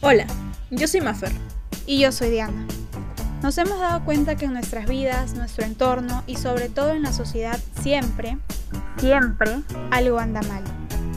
Hola, 0.00 0.26
yo 0.70 0.86
soy 0.86 1.00
Maffer. 1.00 1.32
Y 1.86 1.98
yo 1.98 2.12
soy 2.12 2.30
Diana. 2.30 2.64
Nos 3.42 3.58
hemos 3.58 3.80
dado 3.80 4.04
cuenta 4.04 4.36
que 4.36 4.44
en 4.44 4.52
nuestras 4.52 4.86
vidas, 4.86 5.34
nuestro 5.34 5.64
entorno 5.64 6.22
y 6.26 6.36
sobre 6.36 6.68
todo 6.68 6.92
en 6.92 7.02
la 7.02 7.12
sociedad 7.12 7.58
siempre, 7.82 8.38
siempre, 8.98 9.62
algo 9.90 10.18
anda 10.18 10.42
mal. 10.42 10.62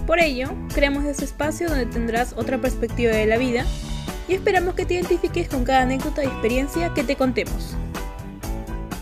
Por 0.08 0.20
ello, 0.20 0.50
creamos 0.74 1.06
este 1.06 1.26
espacio 1.26 1.70
donde 1.70 1.86
tendrás 1.86 2.34
otra 2.36 2.58
perspectiva 2.58 3.12
de 3.12 3.28
la 3.28 3.38
vida 3.38 3.66
y 4.28 4.34
esperamos 4.34 4.74
que 4.74 4.86
te 4.86 4.96
identifiques 4.96 5.48
con 5.48 5.64
cada 5.64 5.82
anécdota 5.82 6.24
y 6.24 6.28
experiencia 6.28 6.94
que 6.96 7.04
te 7.04 7.16
contemos. 7.16 7.76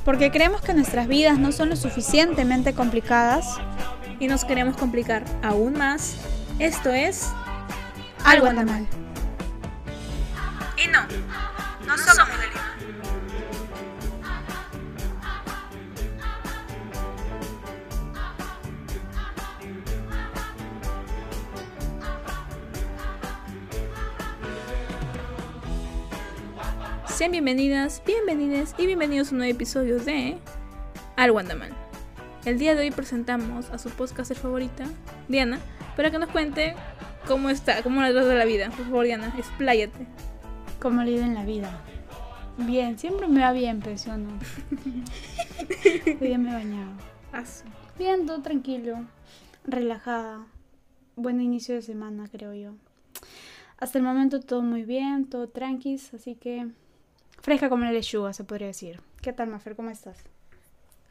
Porque 0.03 0.31
creemos 0.31 0.61
que 0.61 0.73
nuestras 0.73 1.07
vidas 1.07 1.39
no 1.39 1.51
son 1.51 1.69
lo 1.69 1.75
suficientemente 1.77 2.73
complicadas 2.73 3.57
y 4.19 4.27
nos 4.27 4.45
queremos 4.45 4.77
complicar 4.77 5.23
aún 5.43 5.73
más. 5.73 6.17
Esto 6.59 6.89
es 6.91 7.31
algo 8.23 8.47
anda 8.47 8.63
mal. 8.63 8.87
Y 10.83 10.87
no, 10.87 11.01
no 11.85 11.97
somos 11.97 12.27
de 12.39 12.47
Lima. 12.47 12.75
Sean 27.07 27.31
bienvenidas, 27.31 28.01
bienvenidas 28.05 28.75
y 28.77 28.87
bienvenidos 28.87 29.29
a 29.29 29.31
un 29.31 29.37
nuevo 29.37 29.53
episodio 29.53 29.99
de 29.99 30.37
Algo 31.15 31.39
anda 31.39 31.55
mal. 31.55 31.84
El 32.45 32.59
día 32.59 32.75
de 32.75 32.81
hoy 32.81 32.91
presentamos 32.91 33.71
a 33.71 33.79
su 33.79 33.89
podcaster 33.89 34.37
favorita, 34.37 34.85
Diana, 35.27 35.57
para 35.95 36.11
que 36.11 36.19
nos 36.19 36.29
cuente 36.29 36.75
cómo 37.25 37.49
está, 37.49 37.81
cómo 37.81 38.01
la 38.01 38.11
trata 38.11 38.35
la 38.35 38.45
vida. 38.45 38.69
Por 38.69 38.85
favor, 38.85 39.03
Diana, 39.03 39.33
expláyate. 39.35 40.05
¿Cómo 40.79 41.01
le 41.01 41.19
en 41.19 41.33
la 41.33 41.43
vida? 41.43 41.81
Bien, 42.59 42.99
siempre 42.99 43.27
me 43.27 43.41
va 43.41 43.51
bien, 43.51 43.79
pero 43.83 43.95
yo 43.95 44.15
no. 44.17 44.29
Hoy 46.05 46.27
día 46.27 46.37
me 46.37 46.51
he 46.51 46.53
bañado. 46.53 46.91
Bien, 47.97 48.27
todo 48.27 48.43
tranquilo, 48.43 48.99
relajada. 49.63 50.45
Buen 51.15 51.41
inicio 51.41 51.73
de 51.73 51.81
semana, 51.81 52.27
creo 52.31 52.53
yo. 52.53 52.75
Hasta 53.79 53.97
el 53.97 54.03
momento 54.03 54.39
todo 54.39 54.61
muy 54.61 54.83
bien, 54.83 55.25
todo 55.25 55.49
tranquis, 55.49 56.13
así 56.13 56.35
que 56.35 56.67
fresca 57.41 57.69
como 57.69 57.85
la 57.85 57.91
lechuga, 57.91 58.33
se 58.33 58.43
podría 58.43 58.67
decir. 58.67 59.01
¿Qué 59.23 59.33
tal, 59.33 59.49
Mafer? 59.49 59.75
¿Cómo 59.75 59.89
estás? 59.89 60.23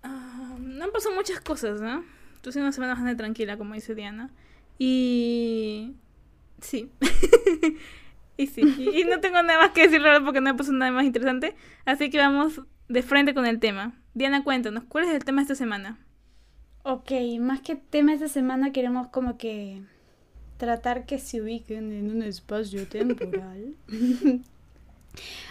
Ah, 0.05 0.57
no 0.61 0.85
han 0.85 0.93
pasado 0.93 1.15
muchas 1.15 1.41
cosas, 1.41 1.81
¿no? 1.81 2.05
Tuve 2.43 2.61
una 2.61 2.73
semana 2.73 2.93
bastante 2.93 3.17
tranquila, 3.17 3.57
como 3.57 3.75
dice 3.75 3.95
Diana. 3.95 4.31
Y... 4.79 5.95
Sí. 6.61 6.91
y 8.37 8.47
sí. 8.47 8.61
Y, 8.61 9.05
no 9.05 9.21
tengo 9.21 9.43
nada 9.43 9.61
más 9.61 9.71
que 9.71 9.89
decir 9.89 10.03
porque 10.25 10.41
no 10.41 10.51
ha 10.51 10.57
pasado 10.57 10.77
nada 10.77 10.93
más 10.93 11.05
interesante. 11.05 11.57
Así 11.85 12.11
que 12.11 12.19
vamos 12.19 12.61
de 12.89 13.03
frente 13.03 13.35
con 13.35 13.47
el 13.47 13.59
tema. 13.59 13.95
Diana, 14.13 14.45
cuéntanos, 14.45 14.85
¿cuál 14.85 15.05
es 15.05 15.15
el 15.15 15.25
tema 15.25 15.41
de 15.41 15.43
esta 15.43 15.55
semana? 15.55 15.99
Ok, 16.83 17.13
más 17.41 17.61
que 17.63 17.77
tema 17.77 18.11
de 18.11 18.17
esta 18.17 18.29
semana 18.29 18.73
queremos 18.73 19.09
como 19.09 19.39
que 19.39 19.83
tratar 20.59 21.07
que 21.07 21.19
se 21.19 21.41
ubiquen 21.41 21.93
en 21.93 22.11
un 22.11 22.23
espacio 22.23 22.87
temporal. 22.87 23.75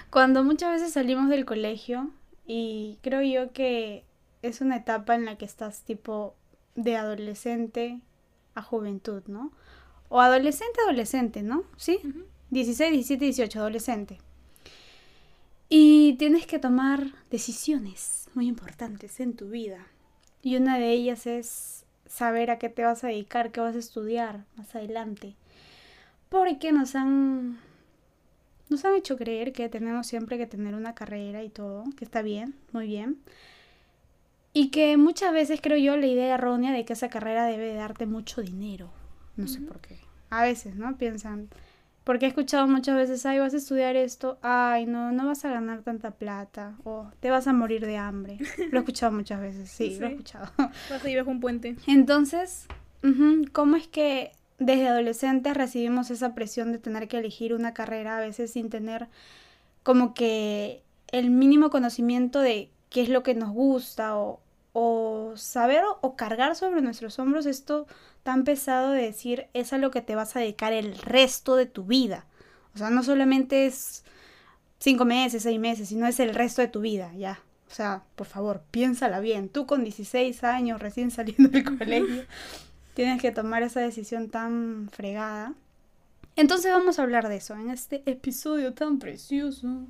Cuando 0.10 0.44
muchas 0.44 0.74
veces 0.74 0.94
salimos 0.94 1.30
del 1.30 1.46
colegio 1.46 2.12
y 2.46 3.00
creo 3.02 3.24
yo 3.24 3.52
que 3.52 4.06
es 4.44 4.62
una 4.62 4.76
etapa 4.76 5.16
en 5.16 5.26
la 5.26 5.38
que 5.38 5.46
estás 5.46 5.82
tipo 5.82 6.36
de 6.76 6.96
adolescente 6.96 8.00
a 8.54 8.62
juventud, 8.62 9.24
¿no? 9.26 9.52
O 10.10 10.22
adolescente 10.22 10.80
adolescente, 10.82 11.42
¿no? 11.42 11.64
¿Sí? 11.78 12.00
16, 12.52 12.92
17, 12.92 13.26
18, 13.26 13.60
adolescente. 13.60 14.20
Y 15.70 16.14
tienes 16.20 16.46
que 16.46 16.60
tomar 16.60 17.14
decisiones 17.32 18.30
muy 18.36 18.48
importantes 18.48 19.20
en 19.20 19.34
tu 19.34 19.50
vida. 19.50 19.88
Y 20.44 20.58
una 20.58 20.78
de 20.78 20.92
ellas 20.92 21.26
es 21.26 21.86
saber 22.06 22.52
a 22.52 22.60
qué 22.60 22.70
te 22.70 22.84
vas 22.84 23.04
a 23.04 23.08
dedicar, 23.08 23.52
qué 23.52 23.62
vas 23.62 23.76
a 23.76 23.80
estudiar 23.80 24.46
más 24.56 24.76
adelante. 24.76 25.36
Porque 26.30 26.72
nos 26.72 26.96
han 26.96 27.60
nos 28.70 28.86
han 28.86 28.96
hecho 28.96 29.18
creer 29.18 29.54
que 29.54 29.70
tenemos 29.70 30.08
siempre 30.08 30.38
que 30.38 30.48
tener 30.48 30.76
una 30.76 30.96
carrera 30.96 31.44
y 31.44 31.50
todo, 31.50 31.86
que 31.98 32.06
está 32.06 32.22
bien, 32.22 32.56
muy 32.72 32.88
bien. 32.88 33.20
Y 34.54 34.70
que 34.70 34.98
muchas 34.98 35.34
veces 35.34 35.60
creo 35.62 35.78
yo 35.78 35.98
la 35.98 36.06
idea 36.06 36.36
errónea 36.36 36.72
de 36.72 36.86
que 36.86 36.94
esa 36.94 37.10
carrera 37.10 37.46
debe 37.46 37.74
darte 37.74 38.06
mucho 38.06 38.42
dinero. 38.42 38.92
No 39.36 39.48
sé 39.48 39.62
por 39.62 39.80
qué. 39.82 39.98
A 40.30 40.44
veces, 40.44 40.76
¿no? 40.76 40.96
Piensan, 40.98 41.50
porque 42.04 42.26
he 42.26 42.30
escuchado 42.30 42.68
muchas 42.68 42.96
veces, 42.96 43.26
ay, 43.26 43.40
vas 43.40 43.54
a 43.54 43.58
estudiar 43.58 43.96
esto, 43.96 44.38
ay, 44.42 44.86
no, 44.86 45.12
no 45.12 45.28
vas 45.28 45.46
a 45.46 45.50
ganar 45.50 45.84
tanta 45.84 46.12
plata, 46.12 46.76
o 46.84 47.10
te 47.20 47.30
vas 47.30 47.48
a 47.48 47.54
morir 47.54 47.86
de 47.86 47.98
hambre. 47.98 48.38
Lo 48.72 48.78
he 48.78 48.82
escuchado 48.82 49.12
muchas 49.12 49.40
veces, 49.40 49.70
sí, 49.70 49.98
lo 50.00 50.08
he 50.08 50.12
escuchado. 50.12 50.52
Vas 50.90 51.04
a 51.04 51.10
ir 51.10 51.18
bajo 51.18 51.32
un 51.32 51.40
puente. 51.40 51.76
Entonces, 51.88 52.68
¿cómo 53.54 53.76
es 53.76 53.88
que 53.88 54.32
desde 54.60 54.88
adolescentes 54.88 55.56
recibimos 55.56 56.12
esa 56.12 56.36
presión 56.36 56.72
de 56.72 56.80
tener 56.80 57.08
que 57.08 57.18
elegir 57.18 57.54
una 57.54 57.74
carrera 57.74 58.18
a 58.18 58.20
veces 58.20 58.52
sin 58.52 58.70
tener 58.70 59.08
como 59.84 60.14
que 60.14 60.84
el 61.12 61.30
mínimo 61.30 61.70
conocimiento 61.70 62.40
de 62.40 62.70
qué 62.94 63.02
es 63.02 63.10
lo 63.10 63.24
que 63.24 63.34
nos 63.34 63.52
gusta 63.52 64.16
o, 64.16 64.40
o 64.72 65.34
saber 65.36 65.84
o, 66.02 66.16
cargar 66.16 66.56
sobre 66.56 66.82
nuestros 66.82 67.18
hombros 67.18 67.48
esto 67.48 67.88
tan 68.22 68.44
pesado 68.44 68.92
de 68.92 69.02
decir 69.02 69.48
es 69.54 69.74
a 69.74 69.80
lo 69.80 69.92
que 69.92 70.02
te 70.02 70.16
vas 70.16 70.36
a 70.36 70.40
dedicar 70.40 70.72
el 70.72 70.98
resto 71.00 71.56
de 71.56 71.66
tu 71.66 71.84
vida. 71.84 72.26
O 72.76 72.78
sea, 72.78 72.92
no 72.92 73.04
solamente 73.04 73.66
es 73.66 74.04
cinco 74.80 75.06
meses, 75.06 75.44
seis 75.44 75.60
meses, 75.60 75.90
sino 75.90 76.06
es 76.08 76.20
el 76.20 76.36
resto 76.36 76.62
de 76.62 76.68
tu 76.68 76.82
vida, 76.82 77.12
ya. 77.18 77.42
O 77.68 77.74
sea, 77.74 78.04
por 78.16 78.28
favor, 78.28 78.62
piénsala 78.70 79.20
bien. 79.20 79.50
Tú 79.50 79.66
con 79.66 79.84
16 79.84 80.44
años 80.44 80.80
recién 80.80 81.10
saliendo 81.10 81.50
del 81.50 81.64
colegio 81.64 82.26
tienes 82.94 83.20
que 83.20 83.32
tomar 83.32 83.64
esa 83.64 83.82
decisión 83.82 84.30
tan 84.30 84.88
fregada. 84.92 85.56
Entonces 86.36 86.72
vamos 86.72 87.00
a 87.00 87.04
hablar 87.04 87.28
de 87.28 87.38
eso 87.38 87.56
en 87.56 87.72
este 87.72 88.04
episodio 88.06 88.76
tan 88.76 89.00
precioso. 89.00 89.88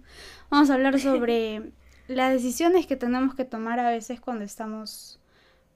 Vamos 0.50 0.70
a 0.70 0.74
hablar 0.74 1.00
sobre 1.00 1.74
las 2.08 2.34
decisiones 2.34 2.88
que 2.88 2.96
tenemos 2.96 3.36
que 3.36 3.46
tomar 3.46 3.80
a 3.80 3.90
veces 3.90 4.20
cuando 4.20 4.44
estamos 4.44 5.20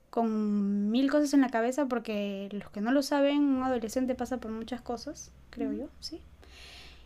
con 0.09 0.89
mil 0.89 1.11
cosas 1.11 1.33
en 1.33 1.41
la 1.41 1.49
cabeza, 1.49 1.85
porque 1.85 2.49
los 2.51 2.69
que 2.71 2.81
no 2.81 2.91
lo 2.91 3.03
saben, 3.03 3.39
un 3.39 3.63
adolescente 3.63 4.15
pasa 4.15 4.37
por 4.37 4.51
muchas 4.51 4.81
cosas, 4.81 5.31
creo 5.49 5.71
yo, 5.73 5.89
¿sí? 5.99 6.21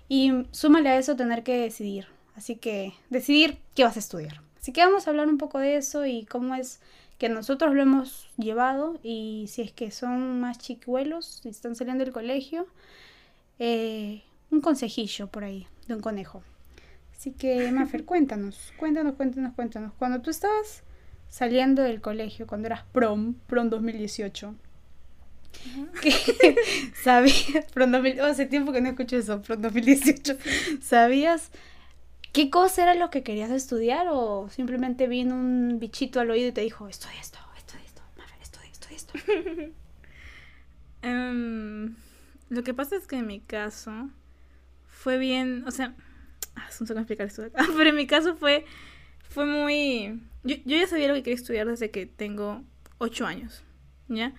Y 0.08 0.32
súmale 0.52 0.90
a 0.90 0.98
eso 0.98 1.16
tener 1.16 1.44
que 1.44 1.58
decidir. 1.58 2.08
Así 2.36 2.56
que 2.56 2.94
decidir 3.10 3.58
qué 3.76 3.84
vas 3.84 3.98
a 3.98 4.00
estudiar. 4.00 4.42
Así 4.60 4.72
que 4.72 4.86
vamos 4.86 5.08
a 5.08 5.10
hablar 5.10 5.28
un 5.28 5.38
poco 5.38 5.60
de 5.60 5.76
eso 5.76 6.06
y 6.06 6.26
cómo 6.26 6.56
es 6.56 6.80
que 7.18 7.30
nosotros 7.30 7.74
lo 7.74 7.82
hemos 7.82 8.30
llevado 8.38 9.00
y 9.04 9.46
si 9.48 9.62
es 9.62 9.72
que 9.72 9.92
son 9.92 10.40
más 10.40 10.58
chicuelos, 10.58 11.42
y 11.44 11.50
están 11.50 11.76
saliendo 11.76 12.04
del 12.04 12.14
colegio, 12.14 12.66
eh, 13.60 14.24
un 14.50 14.62
consejillo 14.62 15.28
por 15.28 15.44
ahí 15.44 15.68
de 15.88 15.96
un 15.96 16.02
conejo. 16.02 16.44
Así 17.22 17.34
que, 17.34 17.72
Mafer, 17.72 18.04
cuéntanos, 18.04 18.74
cuéntanos, 18.78 19.14
cuéntanos, 19.14 19.54
cuéntanos. 19.54 19.94
Cuando 20.00 20.22
tú 20.22 20.32
estabas 20.32 20.82
saliendo 21.30 21.84
del 21.84 22.02
colegio, 22.02 22.48
cuando 22.48 22.66
eras 22.66 22.82
prom, 22.92 23.36
prom 23.46 23.70
2018, 23.70 24.56
sabías, 27.04 27.66
prom 27.76 27.92
2000, 27.92 28.22
hace 28.22 28.48
tiempo 28.48 28.72
que 28.72 28.82
no 28.82 28.90
escucho 28.90 29.18
eso, 29.18 29.40
prom 29.44 29.62
2018, 29.62 30.36
¿sabías 30.82 31.52
¿Qué 32.34 32.50
cosa 32.50 32.82
era 32.82 32.96
lo 32.96 33.12
que 33.12 33.22
querías 33.22 33.52
estudiar 33.52 34.08
o 34.10 34.50
simplemente 34.50 35.06
vino 35.06 35.36
un 35.36 35.78
bichito 35.78 36.22
al 36.22 36.32
oído 36.32 36.50
y 36.50 36.54
te 36.54 36.62
dijo, 36.62 36.88
estudia 36.88 37.22
esto, 37.22 37.38
estudia 37.56 37.86
esto, 37.86 38.02
estudia 38.42 38.72
esto, 38.72 39.14
esto? 39.20 39.74
um, 41.08 41.94
lo 42.50 42.64
que 42.64 42.74
pasa 42.74 42.96
es 42.96 43.06
que 43.06 43.18
en 43.18 43.28
mi 43.28 43.42
caso 43.42 44.10
fue 44.88 45.20
bien, 45.20 45.64
o 45.68 45.72
sea, 45.72 45.94
ah, 46.56 46.68
no 46.80 46.88
sé 46.88 46.94
cómo 46.94 47.00
explicar 47.02 47.28
esto 47.28 47.44
acá, 47.44 47.66
pero 47.78 47.90
en 47.90 47.96
mi 47.96 48.08
caso 48.08 48.36
fue, 48.36 48.66
fue 49.30 49.46
muy... 49.46 50.22
Yo, 50.44 50.56
yo 50.66 50.78
ya 50.78 50.88
sabía 50.88 51.08
lo 51.08 51.14
que 51.14 51.24
quería 51.24 51.36
estudiar 51.36 51.68
desde 51.68 51.92
que 51.92 52.06
tengo 52.06 52.64
8 52.98 53.26
años, 53.26 53.64
¿ya? 54.08 54.34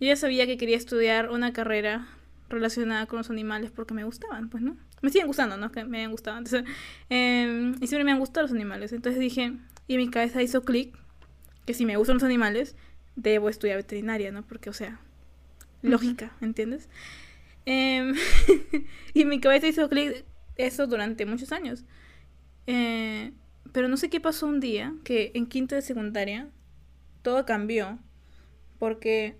Yo 0.00 0.08
ya 0.08 0.16
sabía 0.16 0.46
que 0.46 0.58
quería 0.58 0.76
estudiar 0.76 1.30
una 1.30 1.52
carrera 1.52 2.08
relacionada 2.48 3.06
con 3.06 3.18
los 3.18 3.30
animales 3.30 3.70
porque 3.70 3.94
me 3.94 4.04
gustaban, 4.04 4.50
pues, 4.50 4.62
¿no? 4.62 4.76
me 5.02 5.10
siguen 5.10 5.26
gustando, 5.26 5.56
¿no? 5.56 5.70
Que 5.72 5.84
me 5.84 5.98
habían 5.98 6.10
gustado 6.10 6.36
antes. 6.36 6.64
Em, 7.08 7.74
y 7.80 7.86
siempre 7.86 8.04
me 8.04 8.12
han 8.12 8.18
gustado 8.18 8.44
los 8.44 8.52
animales. 8.52 8.92
Entonces 8.92 9.20
dije, 9.20 9.52
y 9.86 9.96
mi 9.96 10.10
cabeza 10.10 10.42
hizo 10.42 10.62
clic, 10.62 10.94
que 11.64 11.74
si 11.74 11.84
me 11.84 11.96
gustan 11.96 12.14
los 12.14 12.24
animales, 12.24 12.76
debo 13.14 13.48
estudiar 13.48 13.76
veterinaria, 13.76 14.32
¿no? 14.32 14.42
Porque, 14.42 14.70
o 14.70 14.72
sea, 14.72 15.00
lógica, 15.82 16.32
¿entiendes? 16.40 16.88
Em, 17.64 18.14
y 19.14 19.24
mi 19.24 19.40
cabeza 19.40 19.66
hizo 19.68 19.88
clic 19.88 20.24
eso 20.56 20.86
durante 20.86 21.26
muchos 21.26 21.52
años. 21.52 21.84
Eh, 22.66 23.32
pero 23.72 23.88
no 23.88 23.96
sé 23.96 24.08
qué 24.10 24.20
pasó 24.20 24.46
un 24.46 24.60
día, 24.60 24.94
que 25.04 25.32
en 25.34 25.46
quinto 25.46 25.74
de 25.74 25.82
secundaria 25.82 26.48
todo 27.22 27.44
cambió. 27.44 27.98
Porque 28.78 29.36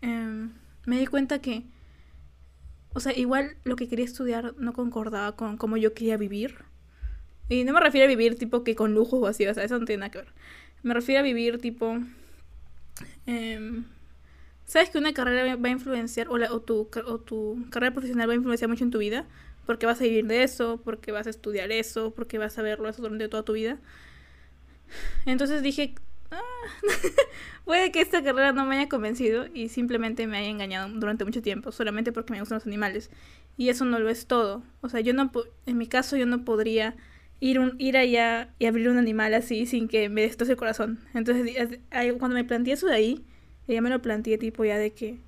em, 0.00 0.52
me 0.86 0.98
di 0.98 1.06
cuenta 1.06 1.40
que, 1.40 1.64
o 2.92 3.00
sea, 3.00 3.16
igual 3.16 3.56
lo 3.64 3.76
que 3.76 3.88
quería 3.88 4.04
estudiar 4.04 4.54
no 4.58 4.72
concordaba 4.72 5.36
con 5.36 5.56
cómo 5.56 5.76
yo 5.76 5.94
quería 5.94 6.16
vivir. 6.16 6.64
Y 7.48 7.64
no 7.64 7.72
me 7.72 7.80
refiero 7.80 8.06
a 8.06 8.08
vivir 8.08 8.38
tipo 8.38 8.64
que 8.64 8.74
con 8.74 8.94
lujos 8.94 9.20
o 9.22 9.26
así, 9.26 9.46
o 9.46 9.54
sea, 9.54 9.64
eso 9.64 9.78
no 9.78 9.84
tiene 9.84 10.00
nada 10.00 10.10
que 10.10 10.18
ver. 10.18 10.32
Me 10.82 10.94
refiero 10.94 11.20
a 11.20 11.22
vivir 11.22 11.58
tipo... 11.60 11.98
Em, 13.26 13.84
¿Sabes 14.66 14.88
que 14.90 14.98
una 14.98 15.12
carrera 15.12 15.56
va 15.56 15.68
a 15.68 15.72
influenciar, 15.72 16.28
o, 16.28 16.38
la, 16.38 16.52
o, 16.52 16.60
tu, 16.60 16.88
o 17.06 17.18
tu 17.18 17.66
carrera 17.70 17.92
profesional 17.92 18.28
va 18.28 18.32
a 18.32 18.36
influenciar 18.36 18.70
mucho 18.70 18.84
en 18.84 18.90
tu 18.90 18.98
vida? 18.98 19.26
Porque 19.66 19.86
vas 19.86 20.00
a 20.00 20.04
vivir 20.04 20.26
de 20.26 20.42
eso, 20.42 20.80
porque 20.84 21.12
vas 21.12 21.26
a 21.26 21.30
estudiar 21.30 21.72
eso, 21.72 22.12
porque 22.12 22.38
vas 22.38 22.58
a 22.58 22.62
verlo 22.62 22.88
eso 22.88 23.02
durante 23.02 23.28
toda 23.28 23.42
tu 23.44 23.54
vida. 23.54 23.78
Entonces 25.26 25.62
dije, 25.62 25.94
ah, 26.30 26.40
puede 27.64 27.90
que 27.90 28.00
esta 28.00 28.22
carrera 28.22 28.52
no 28.52 28.64
me 28.66 28.76
haya 28.76 28.88
convencido 28.88 29.46
y 29.52 29.68
simplemente 29.68 30.26
me 30.26 30.38
haya 30.38 30.48
engañado 30.48 30.88
durante 30.88 31.24
mucho 31.24 31.42
tiempo, 31.42 31.72
solamente 31.72 32.12
porque 32.12 32.32
me 32.32 32.40
gustan 32.40 32.56
los 32.56 32.66
animales. 32.66 33.10
Y 33.56 33.68
eso 33.68 33.84
no 33.84 33.98
lo 33.98 34.08
es 34.08 34.26
todo. 34.26 34.62
O 34.80 34.88
sea, 34.88 35.00
yo 35.00 35.14
no, 35.14 35.30
en 35.66 35.78
mi 35.78 35.86
caso 35.86 36.16
yo 36.16 36.26
no 36.26 36.44
podría 36.44 36.96
ir, 37.40 37.58
un, 37.58 37.76
ir 37.78 37.96
allá 37.96 38.48
y 38.58 38.66
abrir 38.66 38.88
un 38.88 38.98
animal 38.98 39.34
así 39.34 39.66
sin 39.66 39.88
que 39.88 40.08
me 40.08 40.22
destroce 40.22 40.52
el 40.52 40.58
corazón. 40.58 41.00
Entonces, 41.14 41.78
cuando 42.18 42.34
me 42.34 42.44
planteé 42.44 42.74
eso 42.74 42.86
de 42.86 42.94
ahí, 42.94 43.24
ya 43.68 43.80
me 43.80 43.90
lo 43.90 44.02
planteé 44.02 44.38
tipo 44.38 44.64
ya 44.64 44.76
de 44.78 44.92
que 44.92 45.18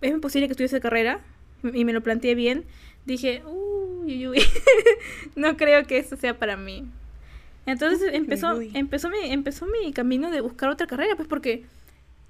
es 0.00 0.10
imposible 0.10 0.46
que 0.46 0.52
estudiase 0.52 0.80
carrera 0.80 1.20
y 1.62 1.84
me 1.84 1.92
lo 1.92 2.02
planteé 2.02 2.34
bien, 2.34 2.64
dije, 3.06 3.42
uy, 3.46 4.26
uy, 4.26 4.42
no 5.36 5.56
creo 5.56 5.86
que 5.86 5.98
eso 5.98 6.16
sea 6.16 6.38
para 6.38 6.56
mí. 6.56 6.84
Entonces 7.64 8.12
empezó, 8.12 8.60
empezó, 8.60 9.08
mi, 9.08 9.18
empezó 9.32 9.66
mi 9.66 9.92
camino 9.92 10.30
de 10.30 10.40
buscar 10.40 10.68
otra 10.68 10.86
carrera, 10.86 11.16
pues 11.16 11.26
porque 11.26 11.64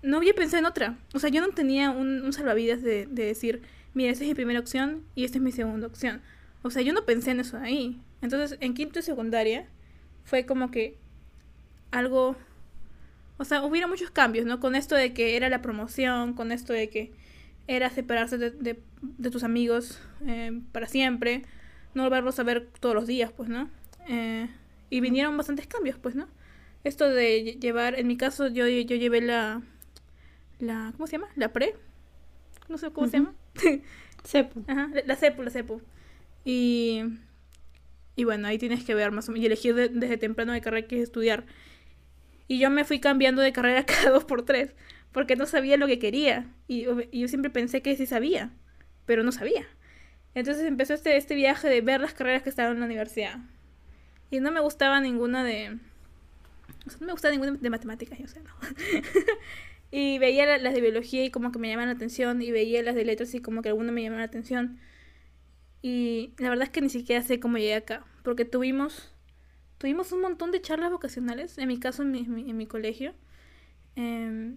no 0.02 0.18
había 0.18 0.34
pensado 0.34 0.60
en 0.60 0.66
otra. 0.66 0.98
O 1.14 1.18
sea, 1.18 1.28
yo 1.30 1.40
no 1.40 1.48
tenía 1.48 1.90
un, 1.90 2.22
un 2.22 2.32
salvavidas 2.32 2.82
de, 2.82 3.06
de, 3.06 3.26
decir, 3.26 3.62
mira, 3.92 4.12
esta 4.12 4.24
es 4.24 4.28
mi 4.28 4.34
primera 4.34 4.60
opción 4.60 5.02
y 5.14 5.24
esta 5.24 5.38
es 5.38 5.42
mi 5.42 5.52
segunda 5.52 5.86
opción. 5.86 6.22
O 6.62 6.70
sea, 6.70 6.82
yo 6.82 6.92
no 6.92 7.04
pensé 7.04 7.32
en 7.32 7.40
eso 7.40 7.58
ahí. 7.58 8.00
Entonces, 8.22 8.58
en 8.60 8.72
quinto 8.72 8.98
y 8.98 9.02
secundaria 9.02 9.66
fue 10.24 10.46
como 10.46 10.70
que 10.70 10.96
algo... 11.90 12.36
O 13.38 13.44
sea, 13.44 13.62
hubiera 13.62 13.86
muchos 13.86 14.10
cambios, 14.10 14.46
¿no? 14.46 14.60
Con 14.60 14.74
esto 14.74 14.94
de 14.94 15.12
que 15.12 15.36
era 15.36 15.50
la 15.50 15.60
promoción, 15.60 16.32
con 16.32 16.52
esto 16.52 16.72
de 16.72 16.88
que 16.88 17.12
era 17.68 17.90
separarse 17.90 18.38
de, 18.38 18.50
de, 18.50 18.82
de 19.02 19.30
tus 19.30 19.42
amigos 19.42 20.00
eh, 20.26 20.60
para 20.72 20.86
siempre, 20.86 21.42
no 21.94 22.04
volverlos 22.04 22.38
a 22.38 22.42
ver 22.42 22.68
todos 22.80 22.94
los 22.94 23.06
días, 23.06 23.32
pues, 23.32 23.48
¿no? 23.48 23.70
Eh, 24.08 24.48
y 24.90 25.00
vinieron 25.00 25.36
bastantes 25.36 25.66
cambios, 25.66 25.98
pues, 25.98 26.14
¿no? 26.14 26.28
Esto 26.84 27.08
de 27.08 27.58
llevar, 27.60 27.98
en 27.98 28.06
mi 28.06 28.16
caso 28.16 28.46
yo, 28.48 28.68
yo 28.68 28.96
llevé 28.96 29.20
la, 29.20 29.62
la, 30.60 30.92
¿cómo 30.96 31.06
se 31.06 31.12
llama? 31.12 31.28
La 31.34 31.52
pre, 31.52 31.74
no 32.68 32.78
sé 32.78 32.90
cómo 32.90 33.08
se 33.08 33.18
llama. 33.18 33.34
CEPU. 34.24 34.64
Ajá, 34.68 34.90
la 35.04 35.16
CEPU, 35.16 35.42
la 35.42 35.50
CEPU. 35.50 35.80
Y, 36.44 37.02
y 38.14 38.24
bueno, 38.24 38.46
ahí 38.46 38.58
tienes 38.58 38.84
que 38.84 38.94
ver 38.94 39.10
más 39.10 39.28
o 39.28 39.32
menos, 39.32 39.42
y 39.42 39.46
elegir 39.46 39.74
de, 39.74 39.88
desde 39.88 40.16
temprano 40.16 40.52
de 40.52 40.60
carrera 40.60 40.86
que 40.86 41.02
estudiar. 41.02 41.44
Y 42.48 42.58
yo 42.58 42.70
me 42.70 42.84
fui 42.84 43.00
cambiando 43.00 43.42
de 43.42 43.52
carrera 43.52 43.84
cada 43.86 44.10
dos 44.10 44.24
por 44.24 44.44
tres, 44.44 44.74
porque 45.16 45.34
no 45.34 45.46
sabía 45.46 45.78
lo 45.78 45.86
que 45.86 45.98
quería. 45.98 46.44
Y, 46.68 46.82
yo 46.82 47.28
siempre 47.28 47.50
pensé 47.50 47.80
que 47.80 47.96
sí 47.96 48.04
sabía, 48.04 48.50
pero 49.06 49.22
no 49.22 49.32
sabía. 49.32 49.66
Entonces 50.34 50.66
empezó 50.66 50.92
este, 50.92 51.16
este 51.16 51.34
viaje 51.34 51.70
de 51.70 51.80
ver 51.80 52.02
las 52.02 52.12
carreras 52.12 52.42
que 52.42 52.50
estaban 52.50 52.74
en 52.74 52.80
la 52.80 52.84
universidad. 52.84 53.38
Y 54.30 54.40
no 54.40 54.52
me 54.52 54.60
gustaba 54.60 55.00
ninguna 55.00 55.42
de... 55.42 55.78
O 56.86 57.00
no 57.00 57.06
me 57.06 57.12
gustaba 57.12 57.32
ninguna 57.32 57.52
de 57.52 57.70
matemáticas, 57.70 58.18
yo 58.18 58.28
sé, 58.28 58.42
¿no? 58.42 58.50
y 59.90 60.18
veía 60.18 60.58
las 60.58 60.74
de 60.74 60.82
biología 60.82 61.24
y 61.24 61.30
como 61.30 61.50
que 61.50 61.58
me 61.60 61.70
llamaban 61.70 61.88
la 61.88 61.94
atención. 61.94 62.42
Y 62.42 62.50
veía 62.50 62.82
las 62.82 62.94
de 62.94 63.06
letras 63.06 63.34
y 63.34 63.40
como 63.40 63.62
que 63.62 63.70
algunas 63.70 63.94
me 63.94 64.02
llamaban 64.02 64.20
la 64.20 64.26
atención. 64.26 64.78
Y 65.80 66.34
la 66.36 66.50
verdad 66.50 66.64
es 66.64 66.70
que 66.70 66.82
ni 66.82 66.90
siquiera 66.90 67.22
sé 67.22 67.40
cómo 67.40 67.56
llegué 67.56 67.76
acá. 67.76 68.04
Porque 68.22 68.44
tuvimos... 68.44 69.14
Tuvimos 69.78 70.12
un 70.12 70.20
montón 70.20 70.52
de 70.52 70.60
charlas 70.60 70.90
vocacionales. 70.90 71.56
En 71.56 71.68
mi 71.68 71.78
caso, 71.78 72.02
en 72.02 72.10
mi, 72.10 72.18
en 72.20 72.56
mi 72.58 72.66
colegio. 72.66 73.14
Eh, 73.94 74.56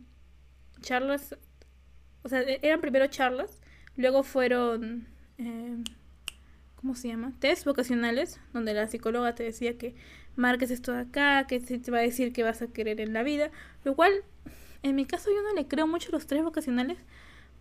charlas... 0.81 1.35
O 2.23 2.29
sea, 2.29 2.41
eran 2.41 2.81
primero 2.81 3.07
charlas. 3.07 3.61
Luego 3.95 4.23
fueron... 4.23 5.07
Eh, 5.37 5.83
¿cómo 6.75 6.95
se 6.95 7.09
llama? 7.09 7.33
Test 7.39 7.65
vocacionales, 7.65 8.39
donde 8.53 8.73
la 8.73 8.87
psicóloga 8.87 9.35
te 9.35 9.43
decía 9.43 9.77
que 9.77 9.95
marques 10.37 10.71
esto 10.71 10.93
de 10.93 11.01
acá, 11.01 11.45
que 11.45 11.59
te 11.59 11.91
va 11.91 11.97
a 11.97 12.01
decir 12.01 12.31
que 12.31 12.43
vas 12.43 12.61
a 12.61 12.67
querer 12.67 13.01
en 13.01 13.11
la 13.11 13.21
vida. 13.21 13.51
Lo 13.83 13.95
cual, 13.95 14.13
en 14.81 14.95
mi 14.95 15.05
caso, 15.05 15.29
yo 15.29 15.41
no 15.41 15.53
le 15.53 15.67
creo 15.67 15.87
mucho 15.87 16.07
a 16.09 16.13
los 16.13 16.25
tres 16.25 16.41
vocacionales, 16.41 16.97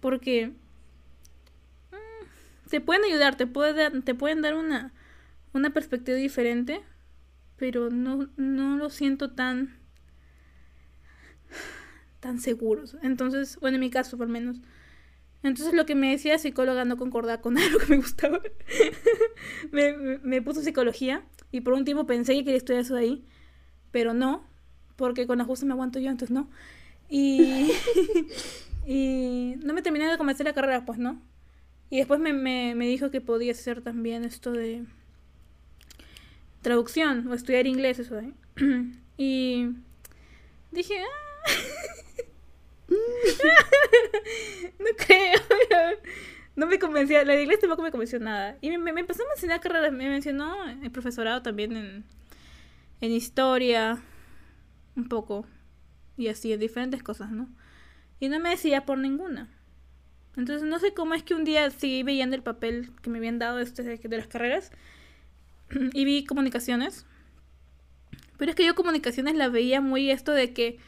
porque 0.01 0.53
te 2.71 2.81
pueden 2.81 3.05
ayudar, 3.05 3.37
te, 3.37 3.49
puede, 3.49 3.91
te 4.03 4.15
pueden 4.15 4.41
dar 4.41 4.55
una, 4.55 4.93
una 5.53 5.71
perspectiva 5.71 6.17
diferente, 6.17 6.81
pero 7.57 7.91
no, 7.91 8.29
no 8.37 8.77
lo 8.77 8.89
siento 8.89 9.33
tan 9.33 9.77
tan 12.21 12.41
seguros. 12.41 12.97
Entonces, 13.03 13.59
bueno, 13.61 13.77
en 13.77 13.81
mi 13.81 13.91
caso, 13.91 14.17
por 14.17 14.29
menos. 14.29 14.61
Entonces 15.43 15.73
lo 15.73 15.87
que 15.87 15.95
me 15.95 16.11
decía 16.11 16.33
la 16.33 16.39
psicóloga 16.39 16.85
no 16.85 16.97
concordaba 16.97 17.41
con 17.41 17.59
algo 17.59 17.79
que 17.79 17.87
me 17.87 17.97
gustaba. 17.97 18.41
me, 19.73 20.19
me, 20.23 20.43
puso 20.43 20.63
psicología 20.63 21.23
y 21.53 21.61
por 21.61 21.75
un 21.75 21.85
tiempo 21.85 22.07
pensé 22.07 22.35
que 22.35 22.45
quería 22.45 22.59
estudiar 22.59 22.83
eso 22.83 22.95
de 22.95 23.03
ahí, 23.03 23.25
pero 23.91 24.15
no, 24.15 24.45
porque 24.97 25.27
con 25.27 25.41
ajuste 25.41 25.67
me 25.67 25.73
aguanto 25.73 25.99
yo, 26.01 26.11
entonces 26.11 26.35
no. 26.35 26.51
Y, 27.09 27.71
y 28.87 29.55
no 29.63 29.75
me 29.75 29.83
terminé 29.83 30.07
de 30.07 30.19
convencer 30.19 30.45
la 30.45 30.55
carrera, 30.55 30.85
pues 30.85 30.99
no. 30.99 31.23
Y 31.91 31.99
después 31.99 32.21
me, 32.21 32.33
me 32.33 32.87
dijo 32.87 33.11
que 33.11 33.21
podía 33.21 33.53
hacer 33.53 33.81
también 33.81 34.25
esto 34.25 34.53
de 34.53 34.85
traducción 36.61 37.27
o 37.29 37.35
estudiar 37.35 37.67
inglés, 37.67 37.99
eso 37.99 38.17
de 38.17 38.21
ahí. 38.21 38.35
y 39.17 39.69
dije, 40.73 40.95
ah. 41.01 41.29
no 44.79 44.87
creo. 44.97 45.41
No 46.57 46.67
me 46.67 46.79
convencía. 46.79 47.25
La 47.25 47.35
de 47.35 47.43
inglés 47.43 47.61
tampoco 47.61 47.83
me 47.83 47.91
convenció 47.91 48.19
nada. 48.19 48.57
Y 48.61 48.71
me, 48.71 48.93
me, 48.93 49.01
empezó 49.01 49.23
a 49.23 49.29
mencionar 49.29 49.61
carreras. 49.61 49.93
Me 49.93 50.09
mencionó 50.09 50.69
el 50.69 50.91
profesorado 50.91 51.43
también 51.43 51.77
en, 51.77 52.05
en 53.01 53.13
historia. 53.13 54.03
Un 54.97 55.09
poco. 55.09 55.47
Y 56.17 56.29
así, 56.29 56.53
en 56.53 56.61
diferentes 56.61 57.03
cosas, 57.03 57.31
¿no? 57.31 57.49
Y 58.21 58.29
no 58.29 58.41
me 58.41 58.51
decía 58.51 58.85
por 58.85 58.99
ninguna. 58.99 59.49
Entonces 60.37 60.69
no 60.69 60.79
sé 60.79 60.95
cómo 60.95 61.15
es 61.15 61.23
que 61.23 61.35
un 61.35 61.45
día 61.45 61.71
seguí 61.71 62.03
viendo 62.03 62.37
el 62.37 62.43
papel 62.43 62.91
que 63.03 63.11
me 63.11 63.19
habían 63.19 63.39
dado 63.39 63.59
este 63.59 63.83
de 63.83 64.17
las 64.17 64.27
carreras. 64.27 64.73
Y 65.93 66.05
vi 66.05 66.25
comunicaciones. 66.25 67.07
Pero 68.37 68.51
es 68.51 68.57
que 68.57 68.65
yo 68.65 68.75
comunicaciones 68.75 69.35
la 69.35 69.49
veía 69.49 69.81
muy 69.81 70.11
esto 70.11 70.33
de 70.33 70.53
que 70.53 70.79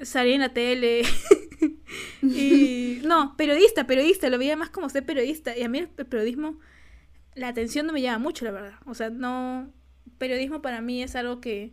salía 0.00 0.34
en 0.34 0.40
la 0.40 0.52
tele. 0.52 1.02
y 2.22 3.00
no, 3.04 3.36
periodista, 3.36 3.86
periodista, 3.86 4.28
lo 4.28 4.38
veía 4.38 4.56
más 4.56 4.70
como 4.70 4.88
ser 4.88 5.04
periodista. 5.04 5.56
Y 5.56 5.62
a 5.62 5.68
mí 5.68 5.78
el 5.78 5.88
periodismo, 5.88 6.58
la 7.34 7.48
atención 7.48 7.86
no 7.86 7.92
me 7.92 8.02
llama 8.02 8.18
mucho, 8.18 8.44
la 8.44 8.50
verdad. 8.50 8.74
O 8.86 8.94
sea, 8.94 9.10
no, 9.10 9.72
periodismo 10.18 10.62
para 10.62 10.80
mí 10.80 11.02
es 11.02 11.16
algo 11.16 11.40
que 11.40 11.72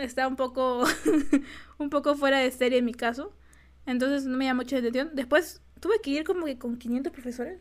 está 0.00 0.28
un 0.28 0.36
poco, 0.36 0.84
un 1.78 1.90
poco 1.90 2.14
fuera 2.16 2.38
de 2.38 2.50
serie 2.50 2.78
en 2.78 2.84
mi 2.84 2.94
caso. 2.94 3.34
Entonces 3.86 4.24
no 4.24 4.36
me 4.36 4.44
llama 4.44 4.62
mucho 4.62 4.76
la 4.76 4.80
atención. 4.80 5.10
Después 5.14 5.62
tuve 5.80 6.00
que 6.02 6.10
ir 6.10 6.24
como 6.24 6.46
que 6.46 6.58
con 6.58 6.76
500 6.76 7.12
profesores, 7.12 7.60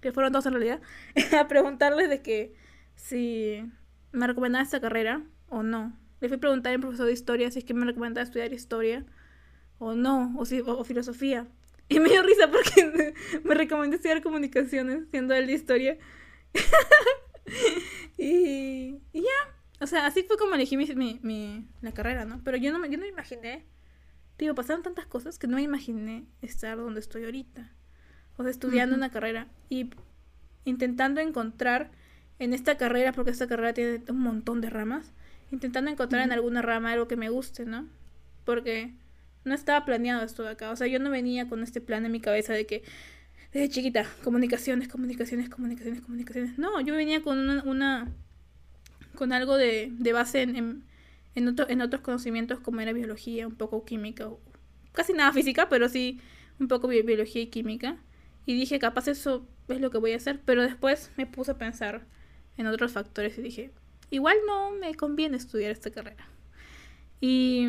que 0.00 0.12
fueron 0.12 0.32
dos 0.32 0.46
en 0.46 0.52
realidad, 0.52 0.80
a 1.38 1.48
preguntarles 1.48 2.08
de 2.08 2.22
que 2.22 2.54
si 2.94 3.64
me 4.12 4.26
recomendaba 4.26 4.62
esta 4.62 4.80
carrera 4.80 5.22
o 5.48 5.62
no. 5.62 5.96
Le 6.20 6.28
fui 6.28 6.36
a 6.36 6.40
preguntar 6.40 6.72
al 6.72 6.80
profesor 6.80 7.06
de 7.06 7.12
historia 7.12 7.50
si 7.50 7.60
es 7.60 7.64
que 7.64 7.74
me 7.74 7.86
recomendaba 7.86 8.24
estudiar 8.24 8.52
historia 8.52 9.04
o 9.78 9.94
no, 9.94 10.34
o, 10.36 10.44
si, 10.44 10.60
o, 10.60 10.78
o 10.78 10.84
filosofía. 10.84 11.46
Y 11.90 12.00
me 12.00 12.10
dio 12.10 12.22
risa 12.22 12.50
porque 12.50 12.84
me, 12.84 13.14
me 13.44 13.54
recomendó 13.54 13.96
estudiar 13.96 14.22
comunicaciones, 14.22 15.08
siendo 15.10 15.32
él 15.32 15.46
de 15.46 15.54
historia. 15.54 15.98
y, 18.18 19.00
y, 19.12 19.22
ya, 19.22 19.54
o 19.80 19.86
sea, 19.86 20.04
así 20.06 20.22
fue 20.22 20.36
como 20.36 20.54
elegí 20.54 20.76
mi, 20.76 20.84
mi, 20.94 21.18
mi, 21.22 21.66
la 21.80 21.92
carrera, 21.92 22.26
¿no? 22.26 22.42
Pero 22.44 22.58
yo 22.58 22.72
no, 22.72 22.84
yo 22.84 22.98
no 22.98 23.04
me 23.04 23.08
imaginé, 23.08 23.64
digo, 24.38 24.54
pasaron 24.54 24.82
tantas 24.82 25.06
cosas 25.06 25.38
que 25.38 25.46
no 25.46 25.56
me 25.56 25.62
imaginé 25.62 26.26
estar 26.42 26.76
donde 26.76 27.00
estoy 27.00 27.24
ahorita. 27.24 27.72
O 28.36 28.42
sea, 28.42 28.50
estudiando 28.50 28.94
uh 28.94 28.98
-huh. 28.98 29.04
una 29.04 29.10
carrera 29.10 29.48
y 29.70 29.90
intentando 30.64 31.22
encontrar 31.22 31.90
en 32.38 32.52
esta 32.52 32.76
carrera, 32.76 33.12
porque 33.12 33.30
esta 33.30 33.46
carrera 33.46 33.72
tiene 33.72 34.02
un 34.08 34.20
montón 34.20 34.60
de 34.60 34.68
ramas, 34.68 35.12
intentando 35.50 35.90
encontrar 35.90 36.20
uh 36.20 36.24
-huh. 36.24 36.26
en 36.26 36.32
alguna 36.32 36.60
rama 36.60 36.92
algo 36.92 37.08
que 37.08 37.16
me 37.16 37.30
guste, 37.30 37.64
¿no? 37.64 37.88
Porque 38.44 38.94
no 39.48 39.54
estaba 39.54 39.84
planeado 39.84 40.22
esto 40.24 40.42
de 40.42 40.50
acá. 40.50 40.70
O 40.70 40.76
sea, 40.76 40.86
yo 40.86 40.98
no 40.98 41.10
venía 41.10 41.48
con 41.48 41.62
este 41.62 41.80
plan 41.80 42.06
en 42.06 42.12
mi 42.12 42.20
cabeza 42.20 42.52
de 42.52 42.66
que 42.66 42.82
desde 43.52 43.68
chiquita, 43.70 44.06
comunicaciones, 44.22 44.88
comunicaciones, 44.88 45.48
comunicaciones, 45.48 46.00
comunicaciones. 46.02 46.58
No, 46.58 46.80
yo 46.80 46.94
venía 46.94 47.22
con 47.22 47.38
una, 47.38 48.08
con 49.14 49.32
algo 49.32 49.56
de, 49.56 49.90
de 49.92 50.12
base 50.12 50.42
en, 50.42 50.56
en, 50.56 50.84
en, 51.34 51.56
en, 51.68 51.80
otros 51.80 52.02
conocimientos 52.02 52.60
como 52.60 52.80
era 52.80 52.92
biología, 52.92 53.46
un 53.46 53.56
poco 53.56 53.84
química, 53.84 54.28
casi 54.92 55.12
nada 55.14 55.32
física, 55.32 55.68
pero 55.68 55.88
sí 55.88 56.20
un 56.60 56.68
poco 56.68 56.88
biología 56.88 57.42
y 57.42 57.46
química. 57.46 57.96
Y 58.44 58.54
dije, 58.54 58.78
capaz 58.78 59.08
eso 59.08 59.46
es 59.68 59.80
lo 59.80 59.90
que 59.90 59.98
voy 59.98 60.12
a 60.12 60.16
hacer. 60.16 60.40
Pero 60.44 60.62
después 60.62 61.10
me 61.16 61.26
puse 61.26 61.52
a 61.52 61.58
pensar 61.58 62.06
en 62.56 62.66
otros 62.66 62.92
factores 62.92 63.38
y 63.38 63.42
dije, 63.42 63.70
igual 64.10 64.36
no 64.46 64.72
me 64.72 64.94
conviene 64.94 65.36
estudiar 65.36 65.70
esta 65.70 65.90
carrera. 65.90 66.26
Y 67.20 67.68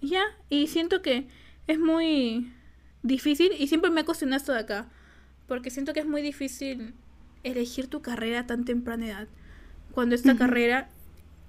ya, 0.00 0.24
y 0.48 0.66
siento 0.66 1.02
que 1.02 1.28
es 1.66 1.78
muy 1.78 2.52
difícil 3.02 3.52
y 3.58 3.68
siempre 3.68 3.90
me 3.90 4.02
he 4.02 4.04
cuestionado 4.04 4.38
esto 4.38 4.52
de 4.52 4.60
acá. 4.60 4.88
Porque 5.46 5.70
siento 5.70 5.92
que 5.92 6.00
es 6.00 6.06
muy 6.06 6.22
difícil 6.22 6.94
elegir 7.44 7.88
tu 7.88 8.02
carrera 8.02 8.40
a 8.40 8.46
tan 8.46 8.64
temprana 8.64 9.06
edad. 9.06 9.28
Cuando 9.92 10.14
esta 10.14 10.36
carrera 10.36 10.88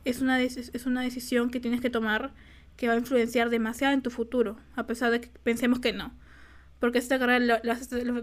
es 0.05 0.21
una, 0.21 0.41
es 0.41 0.85
una 0.85 1.01
decisión 1.01 1.49
que 1.49 1.59
tienes 1.59 1.81
que 1.81 1.89
tomar 1.89 2.33
que 2.77 2.87
va 2.87 2.93
a 2.93 2.97
influenciar 2.97 3.49
demasiado 3.49 3.93
en 3.93 4.03
tu 4.03 4.11
futuro, 4.11 4.57
a 4.75 4.85
pesar 4.85 5.11
de 5.11 5.21
que 5.21 5.29
pensemos 5.43 5.79
que 5.79 5.93
no. 5.93 6.13
Porque 6.79 6.99
esta 6.99 7.17
carrera 7.17 7.39
lo, 7.39 7.69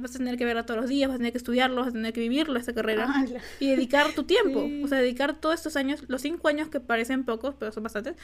vas, 0.00 0.14
a 0.14 0.19
tener 0.19 0.37
que 0.38 0.45
verla 0.45 0.64
todos 0.64 0.81
los 0.81 0.88
días, 0.88 1.09
vas 1.09 1.16
a 1.16 1.19
tener 1.19 1.33
que 1.33 1.38
estudiarlo, 1.38 1.81
vas 1.81 1.88
a 1.88 1.93
tener 1.93 2.12
que 2.12 2.21
vivirlo, 2.21 2.57
esta 2.57 2.73
carrera. 2.73 3.07
Ah, 3.09 3.26
y 3.59 3.71
dedicar 3.71 4.12
tu 4.12 4.23
tiempo. 4.23 4.64
O 4.85 4.88
sea, 4.88 4.99
dedicar 5.00 5.40
todos 5.40 5.57
estos 5.57 5.76
años, 5.76 6.04
los 6.07 6.23
cinco 6.23 6.47
años 6.47 6.69
que 6.69 6.78
parecen 6.78 7.25
pocos, 7.25 7.57
pero 7.59 7.73
son 7.73 7.83
bastantes, 7.83 8.14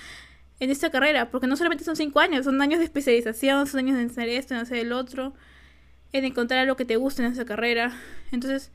en 0.61 0.71
esta 0.71 0.91
carrera. 0.91 1.31
Porque 1.31 1.47
no 1.47 1.57
solamente 1.57 1.85
son 1.85 1.97
cinco 1.97 2.21
años, 2.21 2.45
son 2.45 2.61
años 2.63 2.79
de 2.79 2.85
especialización, 2.85 3.67
son 3.67 3.81
años 3.81 3.99
de 3.99 4.05
hacer 4.05 4.29
esto, 4.29 4.55
en 4.55 4.61
hacer 4.61 4.79
el 4.79 4.93
otro, 4.93 5.35
en 6.13 6.25
encontrar 6.25 6.67
lo 6.67 6.77
que 6.77 6.85
te 6.85 6.97
guste 6.97 7.25
en 7.25 7.33
esa 7.33 7.45
carrera. 7.45 7.93
Entonces, 8.31 8.71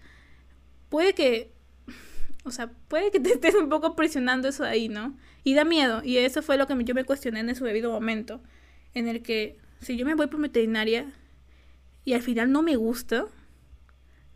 puede 0.89 1.13
que 1.13 1.56
o 2.46 2.51
sea, 2.51 2.72
puede 2.88 3.12
que 3.12 3.20
te 3.20 3.30
estés 3.34 3.56
un 3.56 3.70
poco 3.70 3.96
presionando 3.96 4.48
eso 4.48 4.63
ahí, 4.63 4.88
¿no? 4.88 5.18
Y 5.44 5.56
da 5.56 5.65
miedo. 5.65 6.01
Y 6.04 6.18
eso 6.18 6.42
fue 6.42 6.58
lo 6.58 6.68
que 6.68 6.75
yo 6.86 6.96
me 6.96 7.04
cuestioné 7.04 7.42
en 7.42 7.56
su 7.56 7.65
debido 7.65 7.92
momento. 7.92 8.42
En 8.94 9.08
el 9.08 9.22
que 9.22 9.58
si 9.82 9.98
yo 9.98 10.06
me 10.06 10.15
voy 10.15 10.27
por 10.27 10.39
veterinaria 10.39 11.12
y 12.06 12.13
al 12.13 12.22
final 12.22 12.51
no 12.51 12.62
me 12.62 12.75
gusta, 12.75 13.25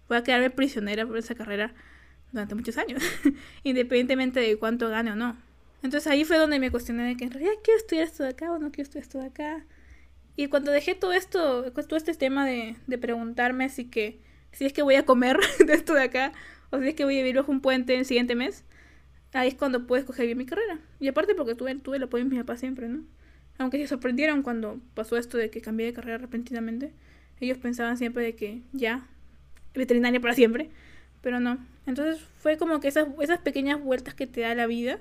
voy 0.07 0.17
a 0.17 0.23
quedarme 0.23 0.49
prisionera 0.49 1.05
por 1.05 1.17
esa 1.17 1.35
carrera 1.35 1.73
durante 2.31 2.55
muchos 2.55 2.77
años. 2.77 3.01
independientemente 3.63 4.39
de 4.39 4.57
cuánto 4.57 4.89
gane 4.89 5.11
o 5.11 5.15
no. 5.15 5.37
Entonces 5.81 6.07
ahí 6.07 6.25
fue 6.25 6.37
donde 6.37 6.59
me 6.59 6.71
cuestioné 6.71 7.03
de 7.07 7.17
que 7.17 7.25
en 7.25 7.31
realidad 7.31 7.53
quiero 7.63 7.79
estudiar 7.79 8.05
esto 8.05 8.23
de 8.23 8.29
acá 8.29 8.51
o 8.51 8.59
no 8.59 8.71
quiero 8.71 8.83
estudiar 8.83 9.03
esto 9.03 9.19
de 9.19 9.27
acá. 9.27 9.65
Y 10.35 10.47
cuando 10.47 10.71
dejé 10.71 10.95
todo 10.95 11.13
esto, 11.13 11.71
todo 11.71 11.97
este 11.97 12.13
tema 12.13 12.45
de, 12.45 12.75
de 12.87 12.97
preguntarme 12.97 13.69
si 13.69 13.85
que 13.85 14.21
si 14.51 14.65
es 14.65 14.73
que 14.73 14.81
voy 14.81 14.95
a 14.95 15.05
comer 15.05 15.37
de 15.65 15.73
esto 15.73 15.93
de 15.93 16.03
acá 16.03 16.33
o 16.71 16.79
si 16.79 16.89
es 16.89 16.95
que 16.95 17.05
voy 17.05 17.15
a 17.15 17.19
vivir 17.19 17.35
bajo 17.37 17.51
un 17.51 17.61
puente 17.61 17.97
el 17.97 18.05
siguiente 18.05 18.35
mes, 18.35 18.63
ahí 19.33 19.49
es 19.49 19.55
cuando 19.55 19.87
puedo 19.87 19.99
escoger 19.99 20.25
bien 20.25 20.37
mi 20.37 20.45
carrera. 20.45 20.79
Y 20.99 21.07
aparte 21.07 21.35
porque 21.35 21.55
tuve, 21.55 21.75
tuve 21.75 21.97
el 21.97 22.03
apoyo 22.03 22.23
de 22.23 22.29
mi 22.29 22.37
papá 22.37 22.57
siempre, 22.57 22.87
¿no? 22.87 23.03
Aunque 23.57 23.77
se 23.77 23.87
sorprendieron 23.87 24.43
cuando 24.43 24.79
pasó 24.93 25.17
esto 25.17 25.37
de 25.37 25.49
que 25.49 25.61
cambié 25.61 25.87
de 25.87 25.93
carrera 25.93 26.17
repentinamente. 26.17 26.93
Ellos 27.39 27.57
pensaban 27.57 27.97
siempre 27.97 28.23
de 28.23 28.35
que 28.35 28.61
ya, 28.71 29.07
veterinaria 29.73 30.19
para 30.19 30.33
siempre. 30.33 30.69
Pero 31.21 31.39
no. 31.39 31.57
Entonces 31.85 32.21
fue 32.37 32.57
como 32.57 32.79
que 32.79 32.87
esas, 32.87 33.07
esas 33.21 33.39
pequeñas 33.39 33.81
vueltas 33.83 34.13
que 34.13 34.27
te 34.27 34.41
da 34.41 34.55
la 34.55 34.67
vida, 34.67 34.99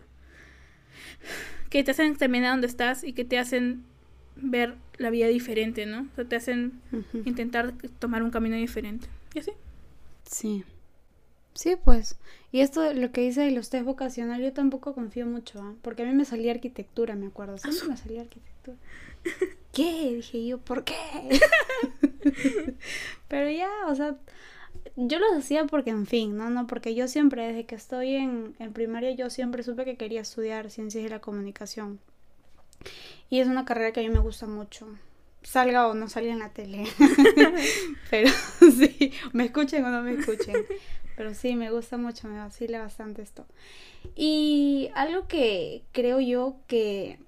que 1.70 1.84
te 1.84 1.90
hacen 1.90 2.16
terminar 2.16 2.52
donde 2.52 2.66
estás 2.66 3.04
y 3.04 3.12
que 3.12 3.24
te 3.24 3.38
hacen 3.38 3.84
ver 4.36 4.76
la 4.96 5.10
vida 5.10 5.26
diferente, 5.26 5.86
¿no? 5.86 6.02
O 6.12 6.14
sea, 6.14 6.24
te 6.24 6.36
hacen 6.36 6.80
intentar 7.24 7.74
tomar 7.98 8.22
un 8.22 8.30
camino 8.30 8.56
diferente. 8.56 9.08
¿Y 9.34 9.40
así? 9.40 9.52
Sí. 10.24 10.64
Sí, 11.54 11.76
pues. 11.82 12.16
Y 12.52 12.60
esto, 12.60 12.92
lo 12.94 13.10
que 13.10 13.22
dice 13.22 13.40
de 13.40 13.50
los 13.50 13.68
test 13.68 13.84
vocacionales, 13.84 14.46
yo 14.46 14.52
tampoco 14.52 14.94
confío 14.94 15.26
mucho, 15.26 15.60
¿ah? 15.60 15.74
porque 15.82 16.02
a 16.02 16.06
mí 16.06 16.12
me 16.12 16.24
salía 16.24 16.52
arquitectura, 16.52 17.16
me 17.16 17.26
acuerdo. 17.26 17.58
Sí, 17.58 17.68
me 17.88 17.96
salía 17.96 18.20
arquitectura. 18.20 18.76
¿Qué? 19.72 20.14
Dije 20.14 20.46
yo, 20.46 20.58
¿por 20.58 20.84
qué? 20.84 20.94
Pero 23.28 23.50
ya, 23.50 23.70
o 23.88 23.94
sea, 23.94 24.16
yo 24.96 25.18
los 25.18 25.32
hacía 25.32 25.66
porque, 25.66 25.90
en 25.90 26.06
fin, 26.06 26.36
¿no? 26.36 26.50
No, 26.50 26.66
porque 26.66 26.94
yo 26.94 27.08
siempre, 27.08 27.46
desde 27.46 27.66
que 27.66 27.74
estoy 27.74 28.14
en, 28.14 28.54
en 28.58 28.72
primaria, 28.72 29.12
yo 29.12 29.30
siempre 29.30 29.62
supe 29.62 29.84
que 29.84 29.96
quería 29.96 30.20
estudiar 30.20 30.70
ciencias 30.70 31.04
de 31.04 31.10
la 31.10 31.20
comunicación. 31.20 32.00
Y 33.30 33.40
es 33.40 33.48
una 33.48 33.64
carrera 33.64 33.92
que 33.92 34.00
a 34.00 34.02
mí 34.02 34.10
me 34.10 34.20
gusta 34.20 34.46
mucho 34.46 34.86
salga 35.42 35.88
o 35.88 35.94
no 35.94 36.08
salga 36.08 36.32
en 36.32 36.38
la 36.38 36.50
tele. 36.50 36.84
Pero 38.10 38.30
sí, 38.60 39.12
me 39.32 39.44
escuchen 39.44 39.84
o 39.84 39.90
no 39.90 40.02
me 40.02 40.12
escuchen. 40.14 40.56
Pero 41.16 41.34
sí, 41.34 41.56
me 41.56 41.70
gusta 41.70 41.96
mucho, 41.96 42.28
me 42.28 42.38
vacila 42.38 42.80
bastante 42.80 43.22
esto. 43.22 43.46
Y 44.14 44.90
algo 44.94 45.26
que 45.26 45.82
creo 45.92 46.20
yo 46.20 46.56
que 46.66 47.18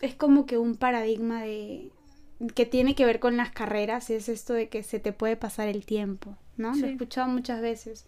es 0.00 0.14
como 0.14 0.46
que 0.46 0.56
un 0.56 0.76
paradigma 0.76 1.42
de 1.42 1.90
que 2.54 2.64
tiene 2.64 2.94
que 2.94 3.04
ver 3.04 3.18
con 3.20 3.36
las 3.36 3.50
carreras 3.50 4.08
es 4.08 4.28
esto 4.28 4.54
de 4.54 4.68
que 4.68 4.82
se 4.82 4.98
te 4.98 5.12
puede 5.12 5.36
pasar 5.36 5.68
el 5.68 5.84
tiempo, 5.84 6.36
¿no? 6.60 6.74
Lo 6.74 6.86
he 6.86 6.92
escuchado 6.92 7.26
muchas 7.28 7.60
veces 7.60 8.06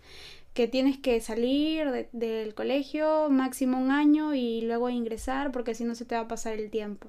que 0.55 0.69
tienes 0.69 0.99
que 0.99 1.21
salir 1.21 2.09
del 2.13 2.55
colegio 2.55 3.29
máximo 3.31 3.79
un 3.79 3.91
año 3.91 4.35
y 4.35 4.61
luego 4.61 4.91
ingresar 4.91 5.51
porque 5.51 5.75
si 5.75 5.85
no 5.85 5.95
se 5.95 6.05
te 6.05 6.15
va 6.15 6.23
a 6.23 6.29
pasar 6.29 6.55
el 6.55 6.71
tiempo. 6.71 7.09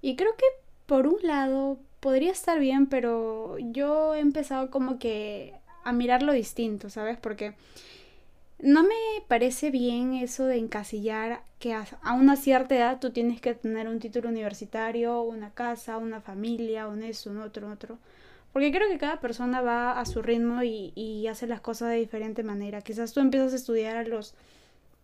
Y 0.00 0.16
creo 0.16 0.34
que 0.36 0.46
por 0.86 1.06
un 1.06 1.18
lado 1.22 1.78
podría 2.00 2.32
estar 2.32 2.58
bien, 2.58 2.86
pero 2.86 3.58
yo 3.58 4.14
he 4.14 4.20
empezado 4.20 4.70
como 4.70 4.98
que 4.98 5.52
a 5.84 5.92
mirarlo 5.92 6.32
distinto, 6.32 6.88
¿sabes? 6.88 7.18
Porque 7.18 7.54
no 8.58 8.82
me 8.82 8.94
parece 9.28 9.70
bien 9.70 10.14
eso 10.14 10.46
de 10.46 10.56
encasillar 10.56 11.42
que 11.58 11.74
a, 11.74 11.86
una 12.14 12.36
cierta 12.36 12.74
edad 12.74 13.00
tú 13.00 13.10
tienes 13.10 13.40
que 13.40 13.54
tener 13.54 13.88
un 13.88 14.00
título 14.00 14.28
universitario, 14.28 15.20
una 15.22 15.50
casa, 15.50 15.98
una 15.98 16.20
familia, 16.20 16.88
un 16.88 17.02
eso, 17.02 17.30
un 17.30 17.38
otro, 17.38 17.66
un 17.66 17.72
otro. 17.72 17.98
Porque 18.56 18.72
creo 18.72 18.88
que 18.88 18.96
cada 18.96 19.20
persona 19.20 19.60
va 19.60 20.00
a 20.00 20.06
su 20.06 20.22
ritmo 20.22 20.62
y, 20.62 21.26
hace 21.26 21.46
las 21.46 21.60
cosas 21.60 21.90
de 21.90 21.96
diferente 21.96 22.42
manera. 22.42 22.80
Quizás 22.80 23.12
tú 23.12 23.20
empiezas 23.20 23.52
a 23.52 23.56
estudiar 23.56 23.98
a 23.98 24.02
los 24.02 24.32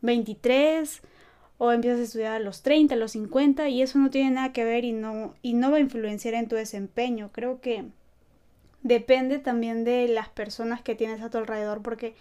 23 0.00 1.02
o 1.58 1.70
empiezas 1.70 2.00
a 2.00 2.04
estudiar 2.04 2.32
a 2.32 2.38
los 2.38 2.62
30, 2.62 2.94
a 2.94 2.96
los 2.96 3.12
50 3.12 3.68
y 3.68 3.82
eso 3.82 3.98
no 3.98 4.08
tiene 4.08 4.30
nada 4.30 4.54
que 4.54 4.64
ver 4.64 4.86
y 4.86 4.92
no, 4.92 5.34
y 5.42 5.52
no 5.52 5.70
va 5.70 5.76
a 5.76 5.80
influenciar 5.80 6.32
en 6.32 6.48
tu 6.48 6.56
desempeño. 6.56 7.28
Creo 7.30 7.60
que 7.60 7.84
depende 8.82 9.38
también 9.38 9.84
de 9.84 10.08
las 10.08 10.30
personas 10.30 10.80
que 10.80 10.94
tienes 10.94 11.20
a 11.20 11.28
tu 11.28 11.36
alrededor 11.36 11.82
porque 11.82 12.14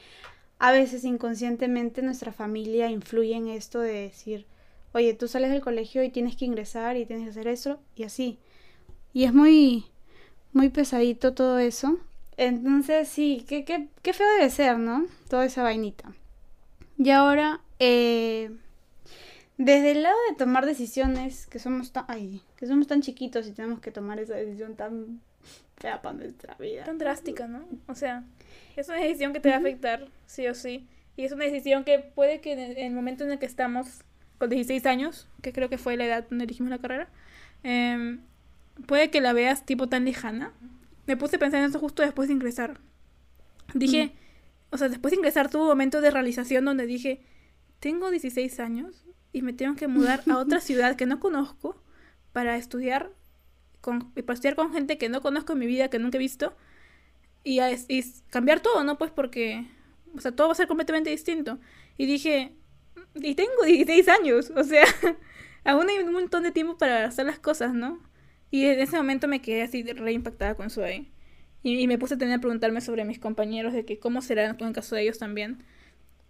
a 0.59 0.73
veces 0.73 1.05
inconscientemente 1.05 2.01
nuestra 2.01 2.33
familia 2.33 2.89
influye 2.89 3.37
en 3.37 3.47
esto 3.47 3.79
de 3.79 3.93
decir, 3.93 4.47
oye, 4.91 5.13
tú 5.13 5.29
sales 5.29 5.49
del 5.49 5.61
colegio 5.61 6.03
y 6.03 6.09
tienes 6.09 6.35
que 6.35 6.43
ingresar 6.43 6.97
y 6.97 7.05
tienes 7.05 7.23
que 7.23 7.31
hacer 7.31 7.47
eso 7.47 7.79
y 7.95 8.03
así. 8.03 8.37
Y 9.13 9.23
es 9.23 9.33
muy, 9.33 9.85
muy 10.53 10.69
pesadito 10.69 11.33
todo 11.33 11.59
eso. 11.59 11.97
Entonces 12.37 13.07
sí, 13.07 13.45
qué, 13.47 13.65
qué, 13.65 13.87
qué 14.01 14.13
feo 14.13 14.27
debe 14.37 14.49
ser, 14.49 14.77
¿no? 14.77 15.05
Toda 15.29 15.45
esa 15.45 15.63
vainita. 15.63 16.13
Y 16.97 17.09
ahora, 17.09 17.61
eh, 17.79 18.51
desde 19.57 19.91
el 19.91 20.03
lado 20.03 20.17
de 20.29 20.35
tomar 20.35 20.65
decisiones, 20.65 21.47
que 21.47 21.59
somos 21.59 21.91
tan, 21.91 22.05
ay, 22.07 22.41
que 22.57 22.67
somos 22.67 22.87
tan 22.87 23.01
chiquitos 23.01 23.47
y 23.47 23.51
tenemos 23.51 23.79
que 23.79 23.91
tomar 23.91 24.19
esa 24.19 24.35
decisión 24.35 24.75
tan 24.75 25.21
fea 25.77 26.01
para 26.01 26.17
nuestra 26.17 26.55
vida. 26.55 26.83
Tan 26.83 26.97
drástica, 26.97 27.47
¿no? 27.47 27.65
O 27.87 27.95
sea, 27.95 28.23
es 28.75 28.87
una 28.87 28.99
decisión 28.99 29.33
que 29.33 29.39
te 29.39 29.49
va 29.49 29.55
a 29.55 29.59
afectar, 29.59 30.07
sí 30.25 30.47
o 30.47 30.53
sí. 30.53 30.87
Y 31.17 31.25
es 31.25 31.31
una 31.31 31.45
decisión 31.45 31.83
que 31.83 31.99
puede 31.99 32.39
que 32.41 32.53
en 32.53 32.77
el 32.77 32.93
momento 32.93 33.23
en 33.23 33.31
el 33.31 33.39
que 33.39 33.45
estamos, 33.45 34.01
con 34.37 34.49
16 34.49 34.85
años, 34.85 35.27
que 35.41 35.53
creo 35.53 35.69
que 35.69 35.77
fue 35.77 35.97
la 35.97 36.05
edad 36.05 36.25
donde 36.29 36.45
elegimos 36.45 36.69
la 36.69 36.79
carrera, 36.79 37.09
em, 37.63 38.21
puede 38.87 39.09
que 39.09 39.21
la 39.21 39.33
veas 39.33 39.65
tipo 39.65 39.87
tan 39.87 40.05
lejana. 40.05 40.53
Me 41.07 41.17
puse 41.17 41.35
a 41.35 41.39
pensar 41.39 41.61
en 41.61 41.69
eso 41.69 41.79
justo 41.79 42.03
después 42.03 42.27
de 42.27 42.35
ingresar. 42.35 42.79
Dije, 43.73 44.13
o 44.69 44.77
sea, 44.77 44.89
después 44.89 45.11
de 45.11 45.17
ingresar 45.17 45.49
tuve 45.49 45.63
un 45.63 45.69
momento 45.69 46.01
de 46.01 46.11
realización 46.11 46.65
donde 46.65 46.85
dije, 46.85 47.21
tengo 47.79 48.09
16 48.09 48.59
años 48.59 49.05
y 49.33 49.41
me 49.41 49.53
tengo 49.53 49.75
que 49.75 49.87
mudar 49.87 50.23
a 50.29 50.37
otra 50.37 50.59
ciudad 50.61 50.95
que 50.95 51.05
no 51.05 51.19
conozco 51.19 51.81
para 52.33 52.57
estudiar 52.57 53.11
con, 53.81 54.11
para 54.11 54.33
estudiar 54.33 54.55
con 54.55 54.71
gente 54.71 54.97
que 54.97 55.09
no 55.09 55.21
conozco 55.21 55.53
en 55.53 55.59
mi 55.59 55.65
vida, 55.65 55.89
que 55.89 55.99
nunca 55.99 56.17
he 56.17 56.19
visto, 56.19 56.55
y, 57.43 57.59
y 57.61 58.03
cambiar 58.29 58.59
todo, 58.59 58.83
¿no? 58.83 58.97
Pues 58.97 59.11
porque, 59.11 59.67
o 60.15 60.21
sea, 60.21 60.31
todo 60.31 60.47
va 60.47 60.53
a 60.53 60.55
ser 60.55 60.67
completamente 60.67 61.09
distinto. 61.09 61.59
Y 61.97 62.05
dije, 62.05 62.55
y 63.15 63.35
tengo 63.35 63.63
16 63.65 64.07
años, 64.07 64.51
o 64.55 64.63
sea, 64.63 64.85
aún 65.65 65.89
hay 65.89 65.97
un 65.99 66.13
montón 66.13 66.43
de 66.43 66.51
tiempo 66.51 66.77
para 66.77 67.05
hacer 67.05 67.25
las 67.25 67.39
cosas, 67.39 67.73
¿no? 67.73 67.99
Y 68.51 68.65
en 68.65 68.79
ese 68.79 68.97
momento 68.97 69.27
me 69.27 69.41
quedé 69.41 69.63
así 69.63 69.83
re 69.83 70.11
impactada 70.13 70.55
con 70.55 70.67
ahí. 70.83 71.09
Y, 71.63 71.79
y, 71.79 71.87
me 71.87 71.97
puse 71.97 72.17
tener 72.17 72.35
a 72.35 72.41
preguntarme 72.41 72.81
sobre 72.81 73.05
mis 73.05 73.19
compañeros, 73.19 73.73
de 73.73 73.85
que 73.85 73.99
cómo 73.99 74.21
será 74.21 74.45
en 74.45 74.55
el 74.59 74.73
caso 74.73 74.95
de 74.95 75.03
ellos 75.03 75.19
también, 75.19 75.63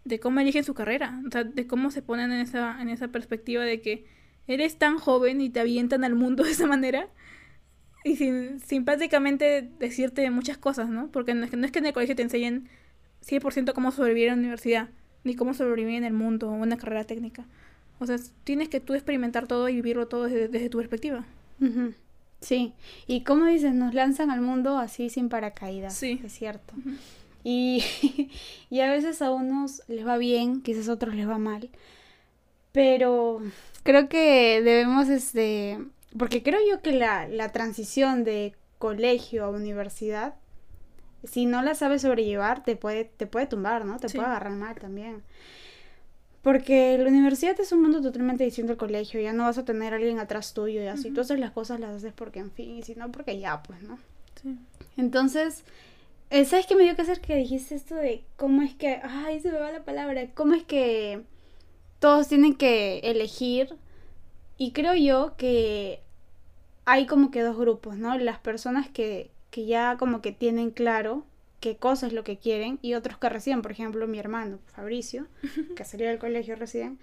de 0.05 0.19
cómo 0.19 0.39
eligen 0.39 0.63
su 0.63 0.73
carrera, 0.73 1.21
o 1.27 1.31
sea, 1.31 1.43
de 1.43 1.67
cómo 1.67 1.91
se 1.91 2.01
ponen 2.01 2.31
en 2.31 2.41
esa, 2.41 2.81
en 2.81 2.89
esa 2.89 3.09
perspectiva 3.09 3.63
de 3.63 3.81
que 3.81 4.05
eres 4.47 4.77
tan 4.77 4.97
joven 4.97 5.41
y 5.41 5.49
te 5.49 5.59
avientan 5.59 6.03
al 6.03 6.15
mundo 6.15 6.43
de 6.45 6.51
esa 6.51 6.67
manera 6.67 7.09
y 8.03 8.15
sin, 8.15 8.85
prácticamente 8.85 9.69
decirte 9.79 10.29
muchas 10.31 10.57
cosas, 10.57 10.89
¿no? 10.89 11.11
Porque 11.11 11.33
no 11.33 11.45
es, 11.45 11.51
que, 11.51 11.57
no 11.57 11.65
es 11.65 11.71
que 11.71 11.79
en 11.79 11.85
el 11.85 11.93
colegio 11.93 12.15
te 12.15 12.23
enseñen 12.23 12.67
100% 13.25 13.73
cómo 13.73 13.91
sobrevivir 13.91 14.29
en 14.29 14.35
la 14.35 14.39
universidad, 14.39 14.89
ni 15.23 15.35
cómo 15.35 15.53
sobrevivir 15.53 15.95
en 15.95 16.03
el 16.03 16.13
mundo 16.13 16.49
o 16.49 16.53
una 16.53 16.77
carrera 16.77 17.03
técnica. 17.03 17.45
O 17.99 18.07
sea, 18.07 18.17
tienes 18.43 18.69
que 18.69 18.79
tú 18.79 18.95
experimentar 18.95 19.45
todo 19.45 19.69
y 19.69 19.75
vivirlo 19.75 20.07
todo 20.07 20.23
desde, 20.23 20.69
tu 20.69 20.79
perspectiva. 20.79 21.25
Sí, 22.41 22.73
y 23.07 23.23
como 23.23 23.45
dices, 23.45 23.73
nos 23.73 23.93
lanzan 23.93 24.31
al 24.31 24.41
mundo 24.41 24.77
así 24.77 25.09
sin 25.09 25.29
paracaídas. 25.29 25.93
Sí. 25.95 26.19
Es 26.25 26.33
cierto. 26.33 26.73
y, 27.43 27.83
y 28.69 28.79
a 28.81 28.89
veces 28.91 29.21
a 29.21 29.31
unos 29.31 29.83
les 29.87 30.05
va 30.05 30.17
bien, 30.17 30.61
quizás 30.61 30.89
a 30.89 30.93
otros 30.93 31.15
les 31.15 31.27
va 31.29 31.37
mal. 31.37 31.69
Pero 32.71 33.41
creo 33.83 34.07
que 34.09 34.61
debemos, 34.61 35.09
este, 35.09 35.79
porque 36.17 36.41
creo 36.41 36.59
yo 36.69 36.81
que 36.81 36.93
la, 36.93 37.27
la 37.27 37.51
transición 37.51 38.23
de 38.23 38.55
colegio 38.79 39.43
a 39.45 39.49
universidad, 39.49 40.35
si 41.23 41.45
no 41.45 41.61
la 41.61 41.75
sabes 41.75 42.01
sobrellevar, 42.01 42.63
te 42.63 42.75
puede, 42.75 43.05
te 43.05 43.27
puede 43.27 43.45
tumbar, 43.47 43.85
¿no? 43.85 43.99
Te 43.99 44.09
Sí. 44.09 44.17
puede 44.17 44.29
agarrar 44.29 44.53
mal 44.53 44.75
también. 44.79 45.21
Porque 46.41 46.97
la 46.97 47.07
universidad 47.07 47.59
es 47.59 47.71
un 47.71 47.83
mundo 47.83 48.01
totalmente 48.01 48.43
distinto 48.43 48.71
al 48.71 48.77
colegio, 48.77 49.21
ya 49.21 49.31
no 49.31 49.43
vas 49.43 49.59
a 49.59 49.65
tener 49.65 49.93
a 49.93 49.97
alguien 49.97 50.19
atrás 50.19 50.53
tuyo 50.53 50.81
y 50.81 50.87
así. 50.87 51.07
Ujú. 51.07 51.15
Tú 51.15 51.21
haces 51.21 51.39
las 51.39 51.51
cosas, 51.51 51.79
las 51.79 51.95
haces 51.95 52.13
porque, 52.13 52.39
en 52.39 52.51
fin, 52.51 52.77
y 52.77 52.83
si 52.83 52.95
no, 52.95 53.11
porque 53.11 53.37
ya, 53.39 53.61
pues, 53.61 53.81
¿no? 53.83 53.99
Sí. 54.41 54.57
Entonces, 54.97 55.63
eh, 56.31 56.45
¿sabes 56.45 56.65
qué 56.65 56.75
me 56.75 56.83
dio 56.83 56.95
que 56.95 57.03
hacer 57.03 57.21
que 57.21 57.35
dijiste 57.35 57.75
esto 57.75 57.95
de 57.95 58.23
cómo 58.37 58.63
es 58.63 58.73
que, 58.73 58.99
ay, 59.03 59.39
se 59.39 59.51
me 59.51 59.59
va 59.59 59.71
la 59.71 59.83
palabra, 59.83 60.27
cómo 60.33 60.55
es 60.55 60.63
que 60.63 61.21
todos 61.99 62.27
tienen 62.27 62.55
que 62.55 62.99
elegir? 62.99 63.75
Y 64.57 64.71
creo 64.71 64.95
yo 64.95 65.35
que 65.37 65.99
hay 66.85 67.05
como 67.05 67.29
que 67.29 67.41
dos 67.41 67.57
grupos, 67.57 67.97
¿no? 67.97 68.17
Las 68.17 68.39
personas 68.39 68.89
que, 68.89 69.29
que 69.51 69.65
ya 69.65 69.97
como 69.97 70.21
que 70.21 70.31
tienen 70.31 70.71
claro 70.71 71.23
qué 71.61 71.77
cosa 71.77 72.07
es 72.07 72.11
lo 72.13 72.25
que 72.25 72.37
quieren 72.37 72.77
y 72.81 72.95
otros 72.95 73.17
que 73.17 73.29
recién, 73.29 73.61
por 73.61 73.71
ejemplo, 73.71 74.05
mi 74.07 74.19
hermano 74.19 74.59
Fabricio, 74.65 75.27
que 75.77 75.85
salió 75.85 76.07
del 76.09 76.19
colegio 76.19 76.57
recién 76.57 76.99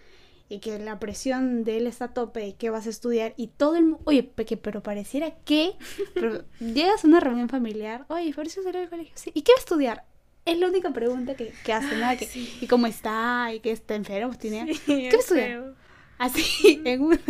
y 0.51 0.59
que 0.61 0.79
la 0.79 0.99
presión 0.99 1.63
de 1.65 1.77
él 1.79 1.87
está 1.87 2.07
a 2.07 2.15
tope 2.15 2.41
de 2.41 2.55
qué 2.57 2.69
vas 2.71 2.87
a 2.87 2.91
estudiar 2.91 3.35
y 3.37 3.49
todo 3.49 3.77
el 3.77 3.85
mundo, 3.85 4.01
oye, 4.05 4.23
pe- 4.23 4.45
que- 4.45 4.57
pero 4.57 4.83
pareciera 4.83 5.31
que 5.45 5.73
pero 6.15 6.45
llegas 6.61 7.05
a 7.05 7.07
una 7.07 7.21
reunión 7.21 7.49
familiar, 7.49 8.05
oye, 8.09 8.33
Fabricio 8.33 8.63
salió 8.63 8.81
del 8.81 8.91
colegio, 8.91 9.13
sí, 9.15 9.31
¿y 9.35 9.43
qué 9.43 9.53
va 9.53 9.57
a 9.57 9.61
estudiar? 9.61 10.05
Es 10.45 10.59
la 10.59 10.67
única 10.69 10.91
pregunta 10.95 11.35
que, 11.35 11.53
que 11.65 11.73
hace. 11.75 11.89
Que, 12.19 12.25
sí. 12.27 12.57
¿Y 12.63 12.67
cómo 12.67 12.87
está? 12.87 13.51
¿Y 13.55 13.61
qué 13.61 13.71
está 13.71 13.95
enfermo? 13.95 14.33
¿Tiene? 14.39 14.73
Sí, 14.75 14.81
¿Qué 14.87 15.09
va 15.11 15.17
a 15.17 15.21
estudiar? 15.21 15.49
feo. 15.49 15.75
Así, 16.17 16.81
en 16.85 17.03
una... 17.03 17.21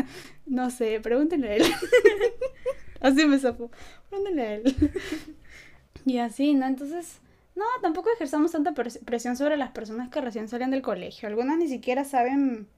No 0.47 0.70
sé, 0.70 1.00
pregúntenle 1.00 1.49
a 1.49 1.56
él. 1.56 1.64
así 3.00 3.26
me 3.26 3.38
zafó. 3.40 3.70
Pregúntenle 4.08 4.42
a 4.42 4.54
él. 4.54 4.92
Y 6.09 6.19
así, 6.19 6.55
¿no? 6.55 6.67
Entonces, 6.67 7.21
no, 7.55 7.65
tampoco 7.83 8.09
ejerzamos 8.15 8.53
tanta 8.53 8.73
pres- 8.75 9.05
presión 9.05 9.37
sobre 9.37 9.57
las 9.57 9.71
personas 9.71 10.09
que 10.11 10.21
recién 10.21 10.49
salen 10.49 10.71
del 10.71 10.83
colegio. 10.83 11.29
Algunas 11.29 11.59
ni 11.59 11.69
siquiera 11.69 12.05
saben 12.05 12.69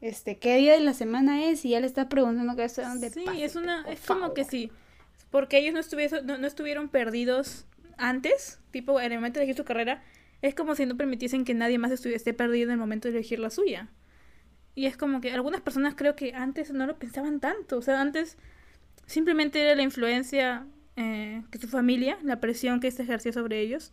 este 0.00 0.38
qué 0.38 0.56
día 0.56 0.72
de 0.74 0.80
la 0.80 0.94
semana 0.94 1.44
es 1.44 1.64
y 1.64 1.70
ya 1.70 1.80
le 1.80 1.86
estás 1.86 2.06
preguntando 2.06 2.56
qué 2.56 2.64
estudian 2.64 3.00
de 3.00 3.10
Sí, 3.10 3.24
pase, 3.24 3.44
es 3.44 3.56
una, 3.56 3.84
es 3.88 4.00
como 4.00 4.32
que 4.34 4.44
sí, 4.44 4.70
porque 5.30 5.58
ellos 5.58 5.74
no 5.74 5.80
estuvieron, 5.80 6.26
no, 6.26 6.38
no 6.38 6.46
estuvieron 6.46 6.88
perdidos 6.88 7.66
antes, 7.98 8.60
tipo 8.70 9.00
en 9.00 9.12
el 9.12 9.18
momento 9.18 9.38
de 9.38 9.44
elegir 9.44 9.56
su 9.58 9.64
carrera, 9.64 10.02
es 10.42 10.54
como 10.54 10.74
si 10.74 10.86
no 10.86 10.96
permitiesen 10.96 11.44
que 11.44 11.52
nadie 11.54 11.78
más 11.78 11.90
estuviese 11.90 12.16
esté 12.16 12.32
perdido 12.34 12.68
en 12.68 12.72
el 12.72 12.78
momento 12.78 13.08
de 13.08 13.14
elegir 13.14 13.38
la 13.40 13.50
suya. 13.50 13.88
Y 14.74 14.86
es 14.86 14.96
como 14.96 15.20
que 15.20 15.32
algunas 15.32 15.60
personas 15.60 15.94
creo 15.96 16.16
que 16.16 16.32
antes 16.34 16.72
no 16.72 16.86
lo 16.86 16.98
pensaban 16.98 17.40
tanto, 17.40 17.76
o 17.78 17.82
sea, 17.82 18.00
antes 18.00 18.38
simplemente 19.06 19.60
era 19.60 19.74
la 19.74 19.82
influencia 19.82 20.66
eh, 21.00 21.42
que 21.50 21.58
su 21.58 21.68
familia, 21.68 22.18
la 22.22 22.40
presión 22.40 22.80
que 22.80 22.90
se 22.90 23.02
ejercía 23.04 23.32
sobre 23.32 23.60
ellos, 23.60 23.92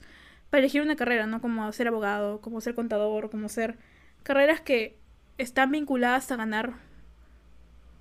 para 0.49 0.59
elegir 0.61 0.81
una 0.81 0.95
carrera, 0.97 1.27
¿no? 1.27 1.41
Como 1.41 1.71
ser 1.73 1.87
abogado, 1.89 2.41
como 2.41 2.61
ser 2.61 2.75
contador, 2.75 3.29
como 3.31 3.49
ser 3.49 3.77
carreras 4.23 4.61
que 4.61 4.97
están 5.39 5.71
vinculadas 5.71 6.31
a 6.31 6.37
ganar 6.37 6.75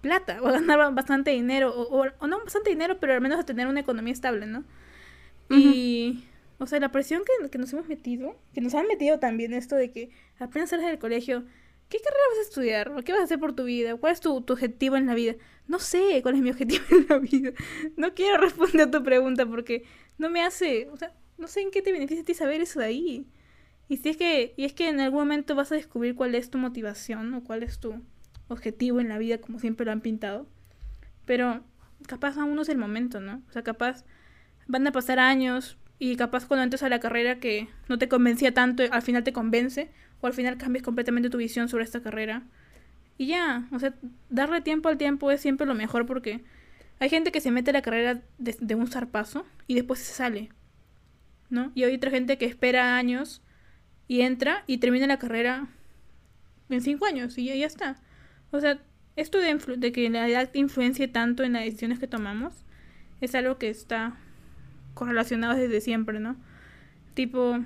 plata 0.01 0.39
o 0.43 0.47
a 0.49 0.53
ganar 0.53 0.93
bastante 0.95 1.31
dinero 1.33 1.71
o, 1.75 2.03
o- 2.05 2.13
o 2.19 2.27
no 2.27 2.39
bastante 2.45 2.71
dinero 2.71 2.99
pero 3.01 3.15
al 3.15 3.21
menos 3.21 3.39
a 3.41 3.45
tener 3.45 3.67
una 3.67 3.81
economía 3.81 4.13
estable 4.13 4.47
no 4.47 4.65
y 5.51 6.25
o 6.59 6.67
sea 6.67 6.81
la 6.81 6.93
presión 6.93 7.23
que, 7.25 7.51
que 7.51 7.59
nos 7.59 7.73
hemos 7.73 7.89
metido 7.89 8.37
que 8.55 8.61
nos 8.61 8.75
han 8.75 8.87
metido 8.89 9.19
también 9.21 9.55
esto 9.55 9.77
de 9.77 9.93
que 9.93 10.11
apenas 10.39 10.71
sales 10.71 10.87
del 10.87 10.99
colegio 10.99 11.45
¿qué 11.89 11.99
carrera 11.99 12.23
vas 12.31 12.39
a 12.41 12.43
estudiar? 12.51 12.93
¿o 12.93 13.03
qué 13.05 13.13
vas 13.13 13.23
a 13.23 13.25
hacer 13.25 13.41
por 13.41 13.55
tu 13.55 13.65
vida? 13.65 13.97
¿cuál 13.97 14.13
es 14.15 14.21
tu, 14.21 14.41
tu 14.43 14.55
objetivo 14.55 14.97
en 14.97 15.07
la 15.07 15.15
vida? 15.15 15.35
No 15.69 15.79
sé 15.79 16.21
cuál 16.23 16.37
es 16.37 16.43
mi 16.43 16.51
objetivo 16.51 16.85
en 16.91 17.07
la 17.09 17.19
vida 17.19 17.53
no 17.97 18.15
quiero 18.15 18.39
responder 18.39 18.89
a 18.89 18.91
tu 18.91 19.03
pregunta 19.03 19.47
porque 19.47 19.85
no 20.19 20.31
me 20.31 20.43
hace 20.43 20.89
o 20.91 20.97
sea 20.97 21.13
no 21.39 21.49
sé 21.49 21.61
en 21.61 21.71
qué 21.71 21.83
te 21.83 21.93
beneficia 21.93 22.23
a 22.23 22.25
ti 22.25 22.35
saber 22.35 22.61
eso 22.61 22.81
de 22.81 22.87
ahí 22.87 23.27
y 23.89 23.99
si 23.99 24.09
es 24.11 24.17
que 24.17 24.55
y 24.57 24.65
es 24.65 24.73
que 24.73 24.89
en 24.89 25.01
algún 25.01 25.21
momento 25.21 25.55
vas 25.55 25.71
a 25.73 25.77
descubrir 25.77 26.15
cuál 26.15 26.35
es 26.35 26.51
tu 26.51 26.59
motivación 26.59 27.33
o 27.35 27.45
cuál 27.45 27.63
es 27.63 27.79
tu 27.79 28.03
objetivo 28.49 29.01
en 29.01 29.09
la 29.09 29.19
vida 29.19 29.39
como 29.39 29.59
siempre 29.59 29.87
lo 29.87 29.93
han 29.93 30.01
pintado. 30.01 30.47
Pero 31.25 31.65
capaz 32.07 32.37
aún 32.37 32.55
no 32.55 32.63
es 32.63 32.69
el 32.69 32.79
momento, 32.79 33.21
¿no? 33.21 33.43
O 33.49 33.53
sea, 33.53 33.63
capaz 33.63 34.05
van 34.67 34.87
a 34.87 34.93
pasar 34.93 35.19
años 35.19 35.79
y 35.99 36.17
capaz 36.17 36.47
cuando 36.47 36.65
entres 36.65 36.83
a 36.83 36.89
la 36.89 37.01
carrera 37.01 37.39
que 37.39 37.69
no 37.89 37.99
te 37.99 38.09
convencía 38.09 38.53
tanto, 38.53 38.83
al 38.91 39.03
final 39.03 39.25
te 39.25 39.33
convence 39.33 39.91
o 40.21 40.27
al 40.27 40.35
final 40.35 40.59
cambias 40.59 40.83
completamente 40.85 41.31
tu 41.31 41.39
visión 41.39 41.69
sobre 41.69 41.85
esta 41.85 42.03
carrera. 42.03 42.43
Y 43.19 43.29
ya, 43.29 43.67
o 43.73 43.79
sea, 43.79 43.95
darle 44.29 44.61
tiempo 44.61 44.89
al 44.89 44.99
tiempo 44.99 45.31
es 45.31 45.41
siempre 45.41 45.67
lo 45.67 45.75
mejor 45.75 46.07
porque 46.07 46.45
hay 46.99 47.09
gente 47.09 47.33
que 47.33 47.41
se 47.41 47.51
mete 47.51 47.71
a 47.71 47.75
la 47.75 47.83
carrera 47.83 48.23
de, 48.39 48.75
un 48.75 48.89
zarpazo 48.89 49.47
y 49.67 49.75
después 49.75 50.01
se 50.01 50.13
sale, 50.13 50.51
¿no? 51.51 51.73
Y 51.75 51.85
hay 51.85 51.95
otra 51.95 52.11
gente 52.11 52.39
que 52.39 52.47
espera 52.47 52.97
años 52.97 53.43
y 54.09 54.21
entra 54.21 54.65
y 54.67 54.79
termina 54.79 55.07
la 55.07 55.19
carrera 55.19 55.69
en 56.69 56.81
cinco 56.81 57.07
años 57.07 57.37
y 57.39 57.47
ya, 57.47 57.55
ya 57.55 57.67
está. 57.67 58.01
O 58.51 58.61
sea, 58.61 58.79
esto 59.17 59.39
de, 59.39 59.55
de 59.79 59.93
que 59.93 60.09
la 60.11 60.29
edad 60.29 60.51
influencie 60.55 61.09
tanto 61.09 61.43
en 61.43 61.55
las 61.55 61.65
decisiones 61.65 61.99
que 61.99 62.07
tomamos 62.07 62.53
es 63.21 63.35
algo 63.35 63.59
que 63.59 63.71
está 63.71 64.17
correlacionado 64.95 65.55
desde 65.55 65.81
siempre, 65.81 66.21
¿no? 66.21 66.37
Tipo, 67.15 67.59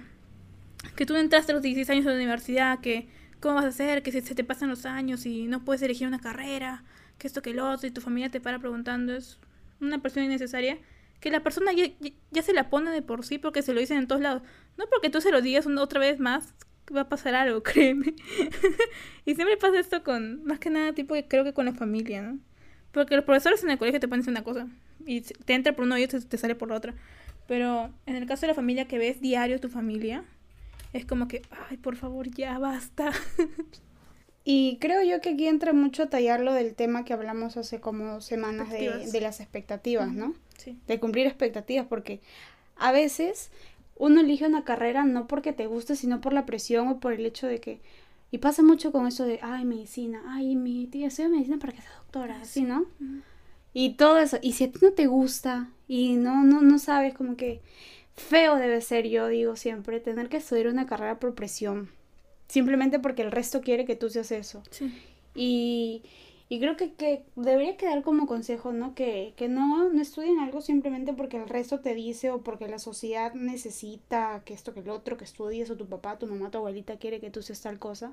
que 0.97 1.07
tú 1.07 1.17
entraste 1.17 1.53
a 1.53 1.55
los 1.55 1.63
16 1.63 1.89
años 1.91 2.07
a 2.07 2.11
la 2.11 2.17
universidad, 2.17 2.81
que 2.81 3.09
cómo 3.41 3.57
vas 3.57 3.65
a 3.65 3.69
hacer, 3.69 4.03
que 4.03 4.13
se, 4.13 4.21
se 4.23 4.35
te 4.35 4.45
pasan 4.45 4.69
los 4.69 4.87
años 4.87 5.27
y 5.27 5.47
no 5.47 5.65
puedes 5.65 5.83
elegir 5.83 6.07
una 6.07 6.21
carrera, 6.21 6.85
que 7.19 7.27
esto, 7.27 7.43
que 7.43 7.55
lo 7.55 7.71
otro, 7.71 7.87
y 7.87 7.91
tu 7.91 8.01
familia 8.01 8.31
te 8.31 8.41
para 8.41 8.59
preguntando, 8.59 9.15
es 9.15 9.39
una 9.81 10.01
presión 10.01 10.25
innecesaria 10.25 10.79
que 11.21 11.31
la 11.31 11.41
persona 11.43 11.73
ya, 11.73 11.87
ya, 12.01 12.11
ya 12.31 12.43
se 12.43 12.53
la 12.53 12.71
pone 12.71 12.91
de 12.91 13.03
por 13.03 13.25
sí 13.25 13.39
porque 13.39 13.63
se 13.63 13.75
lo 13.75 13.81
dicen 13.81 13.99
en 13.99 14.07
todos 14.07 14.23
lados. 14.23 14.43
No 14.79 14.87
porque 14.91 15.11
tú 15.11 15.21
se 15.21 15.31
lo 15.31 15.43
digas 15.43 15.67
una 15.67 15.83
otra 15.83 16.01
vez 16.01 16.19
más, 16.19 16.55
va 16.95 17.03
a 17.03 17.09
pasar 17.09 17.35
algo, 17.35 17.63
créeme. 17.63 18.15
y 19.25 19.35
siempre 19.35 19.57
pasa 19.57 19.79
esto 19.79 20.03
con, 20.03 20.45
más 20.45 20.59
que 20.59 20.71
nada, 20.71 20.93
tipo, 20.93 21.15
creo 21.29 21.45
que 21.45 21.53
con 21.53 21.67
la 21.67 21.75
familia, 21.75 22.23
¿no? 22.23 22.39
Porque 22.93 23.15
los 23.15 23.25
profesores 23.25 23.63
en 23.63 23.71
el 23.71 23.79
colegio 23.79 24.01
te 24.01 24.09
ponen 24.09 24.29
una 24.29 24.43
cosa 24.43 24.67
y 25.07 25.21
te 25.21 25.55
entra 25.55 25.75
por 25.75 25.85
uno 25.85 25.97
y 25.97 26.07
te, 26.09 26.21
te 26.21 26.39
sale 26.39 26.55
por 26.55 26.69
la 26.69 26.77
otra. 26.77 26.95
Pero 27.47 27.93
en 28.07 28.17
el 28.17 28.27
caso 28.27 28.43
de 28.43 28.49
la 28.49 28.55
familia 28.55 28.89
que 28.89 28.99
ves 28.99 29.21
diario 29.21 29.61
tu 29.61 29.69
familia, 29.69 30.25
es 30.93 31.05
como 31.07 31.29
que, 31.29 31.43
ay, 31.69 31.77
por 31.77 31.97
favor, 31.97 32.29
ya 32.31 32.59
basta. 32.59 33.13
Y 34.43 34.79
creo 34.81 35.03
yo 35.03 35.21
que 35.21 35.31
aquí 35.31 35.47
entra 35.47 35.73
mucho 35.75 36.05
a 36.05 36.07
tallar 36.09 36.41
lo 36.41 36.55
del 36.55 36.75
tema 36.75 37.05
que 37.05 37.13
hablamos 37.13 37.57
hace 37.59 37.81
como 37.81 38.21
semanas 38.23 38.71
de, 38.71 39.07
de 39.07 39.21
las 39.21 39.39
expectativas, 39.41 40.13
¿no? 40.13 40.35
sí. 40.57 40.79
De 40.87 40.99
cumplir 40.99 41.27
expectativas, 41.27 41.87
porque 41.87 42.21
a 42.77 42.91
veces 42.91 43.51
uno 43.97 44.21
elige 44.21 44.47
una 44.47 44.65
carrera 44.65 45.05
no 45.05 45.27
porque 45.27 45.53
te 45.53 45.67
guste, 45.67 45.95
sino 45.95 46.21
por 46.21 46.33
la 46.33 46.47
presión 46.47 46.89
o 46.89 47.01
por 47.01 47.13
el 47.13 47.27
hecho 47.27 47.47
de 47.47 47.61
que... 47.61 47.81
Y 48.31 48.39
pasa 48.39 48.63
mucho 48.63 48.93
con 48.93 49.07
eso 49.07 49.25
de, 49.25 49.41
ay, 49.43 49.65
medicina, 49.65 50.23
ay, 50.29 50.55
mi 50.55 50.87
tía 50.87 51.09
estudia 51.09 51.29
medicina 51.29 51.59
para 51.59 51.73
que 51.73 51.83
sea 51.83 51.93
doctora, 51.97 52.41
así, 52.41 52.63
¿no? 52.63 52.87
Y 53.75 53.95
todo 53.95 54.19
eso. 54.19 54.39
Y 54.41 54.53
si 54.53 54.65
a 54.65 54.73
ti 54.73 54.79
no 54.83 54.93
te 54.93 55.07
gusta 55.07 55.69
y 55.89 56.15
no, 56.15 56.45
no, 56.45 56.63
no 56.63 56.79
sabes 56.79 57.13
como 57.13 57.37
que 57.37 57.61
feo 58.29 58.57
debe 58.57 58.81
ser, 58.81 59.09
yo 59.09 59.29
digo 59.29 59.57
siempre, 59.57 60.01
tener 60.01 60.29
que 60.29 60.39
estudiar 60.39 60.69
una 60.69 60.87
carrera 60.87 61.19
por 61.19 61.35
presión. 61.35 61.91
Simplemente 62.49 62.99
porque 62.99 63.23
el 63.23 63.31
resto 63.31 63.61
quiere 63.61 63.85
que 63.85 63.97
tú 63.97 64.09
seas 64.11 64.33
eso. 64.33 64.63
Sí. 64.71 64.93
Y, 65.35 66.03
y 66.49 66.59
creo 66.59 66.77
que, 66.77 66.95
que 66.95 67.25
debería 67.37 67.77
quedar 67.77 68.03
como 68.03 68.27
consejo, 68.27 68.73
¿no? 68.73 68.95
Que, 68.95 69.35
que 69.37 69.49
no, 69.49 69.89
no 69.89 70.03
estudien 70.03 70.41
algo 70.41 70.61
simplemente 70.61 71.13
porque 71.13 71.37
el 71.37 71.49
resto 71.49 71.81
te 71.81 71.95
dice 71.95 72.31
o 72.31 72.43
porque 72.43 72.67
la 72.67 72.81
sociedad 72.81 73.35
necesita 73.35 74.43
que 74.45 74.55
esto, 74.55 74.75
que 74.75 74.81
el 74.81 74.91
otro, 74.91 75.17
que 75.17 75.25
estudies 75.25 75.71
o 75.71 75.77
tu 75.77 75.87
papá, 75.87 76.19
tu 76.19 76.27
mamá, 76.27 76.51
tu 76.51 76.59
abuelita 76.59 76.99
quiere 76.99 77.21
que 77.21 77.31
tú 77.31 77.43
seas 77.43 77.61
tal 77.61 77.79
cosa. 77.79 78.13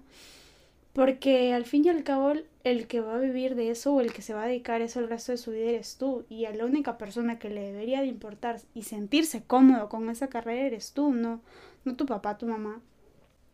Porque 0.97 1.53
al 1.53 1.63
fin 1.65 1.86
y 1.86 1.89
al 1.89 2.03
cabo 2.03 2.33
el- 2.63 2.88
que 2.88 3.01
va 3.01 3.15
a 3.15 3.19
vivir 3.19 3.55
de 3.55 3.69
eso 3.69 3.93
o 3.93 4.01
el 4.01 4.12
que 4.12 4.21
se 4.23 4.33
va 4.33 4.43
a 4.43 4.47
dedicar 4.47 4.81
a 4.81 4.86
eso 4.86 4.99
el 4.99 5.07
resto 5.07 5.31
de 5.31 5.38
su 5.38 5.51
vida 5.51 5.69
eres 5.69 5.97
tú. 5.97 6.25
Y 6.27 6.45
a 6.45 6.51
la 6.53 6.65
única 6.65 6.97
persona 6.97 7.39
que 7.39 7.49
le 7.49 7.62
debería 7.62 8.01
de 8.01 8.07
importar 8.07 8.60
y 8.73 8.83
sentirse 8.83 9.43
cómodo 9.43 9.89
con 9.89 10.10
esa 10.10 10.27
carrera 10.27 10.65
eres 10.65 10.93
tú, 10.93 11.13
no, 11.13 11.41
no 11.86 11.95
tu 11.95 12.05
papá, 12.05 12.38
tu 12.38 12.47
mamá. 12.47 12.81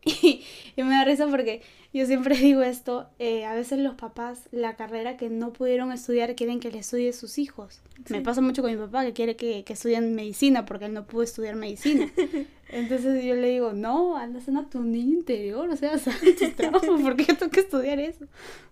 Y, 0.06 0.44
y 0.76 0.82
me 0.82 0.90
da 0.96 1.04
risa 1.04 1.26
porque 1.28 1.62
yo 1.94 2.04
siempre 2.06 2.36
digo 2.36 2.62
esto, 2.62 3.08
eh, 3.18 3.46
a 3.46 3.54
veces 3.54 3.78
los 3.78 3.94
papás 3.94 4.48
la 4.52 4.76
carrera 4.76 5.16
que 5.16 5.30
no 5.30 5.52
pudieron 5.54 5.92
estudiar 5.92 6.34
quieren 6.34 6.60
que 6.60 6.70
le 6.70 6.80
estudie 6.80 7.12
sus 7.14 7.38
hijos. 7.38 7.80
Me 8.10 8.20
pasa 8.20 8.42
mucho 8.42 8.60
con 8.62 8.70
mi 8.70 8.76
papá 8.76 9.04
que 9.04 9.14
quiere 9.14 9.36
que, 9.36 9.64
que 9.64 9.72
estudien 9.74 10.14
medicina 10.14 10.66
porque 10.66 10.86
él 10.86 10.92
no 10.94 11.06
pudo 11.06 11.22
estudiar 11.22 11.56
medicina. 11.56 12.10
Entonces 12.74 13.24
yo 13.24 13.34
le 13.34 13.48
digo, 13.50 13.72
no, 13.72 14.16
anda 14.16 14.40
a 14.40 14.68
tu 14.68 14.82
niño 14.82 15.18
interior, 15.18 15.68
o 15.70 15.76
sea, 15.76 15.92
haz 15.94 16.04
tus 16.38 16.54
trabajos, 16.56 17.00
¿por 17.02 17.16
qué 17.16 17.24
yo 17.24 17.36
tengo 17.36 17.52
que 17.52 17.60
estudiar 17.60 17.98
eso? 18.00 18.26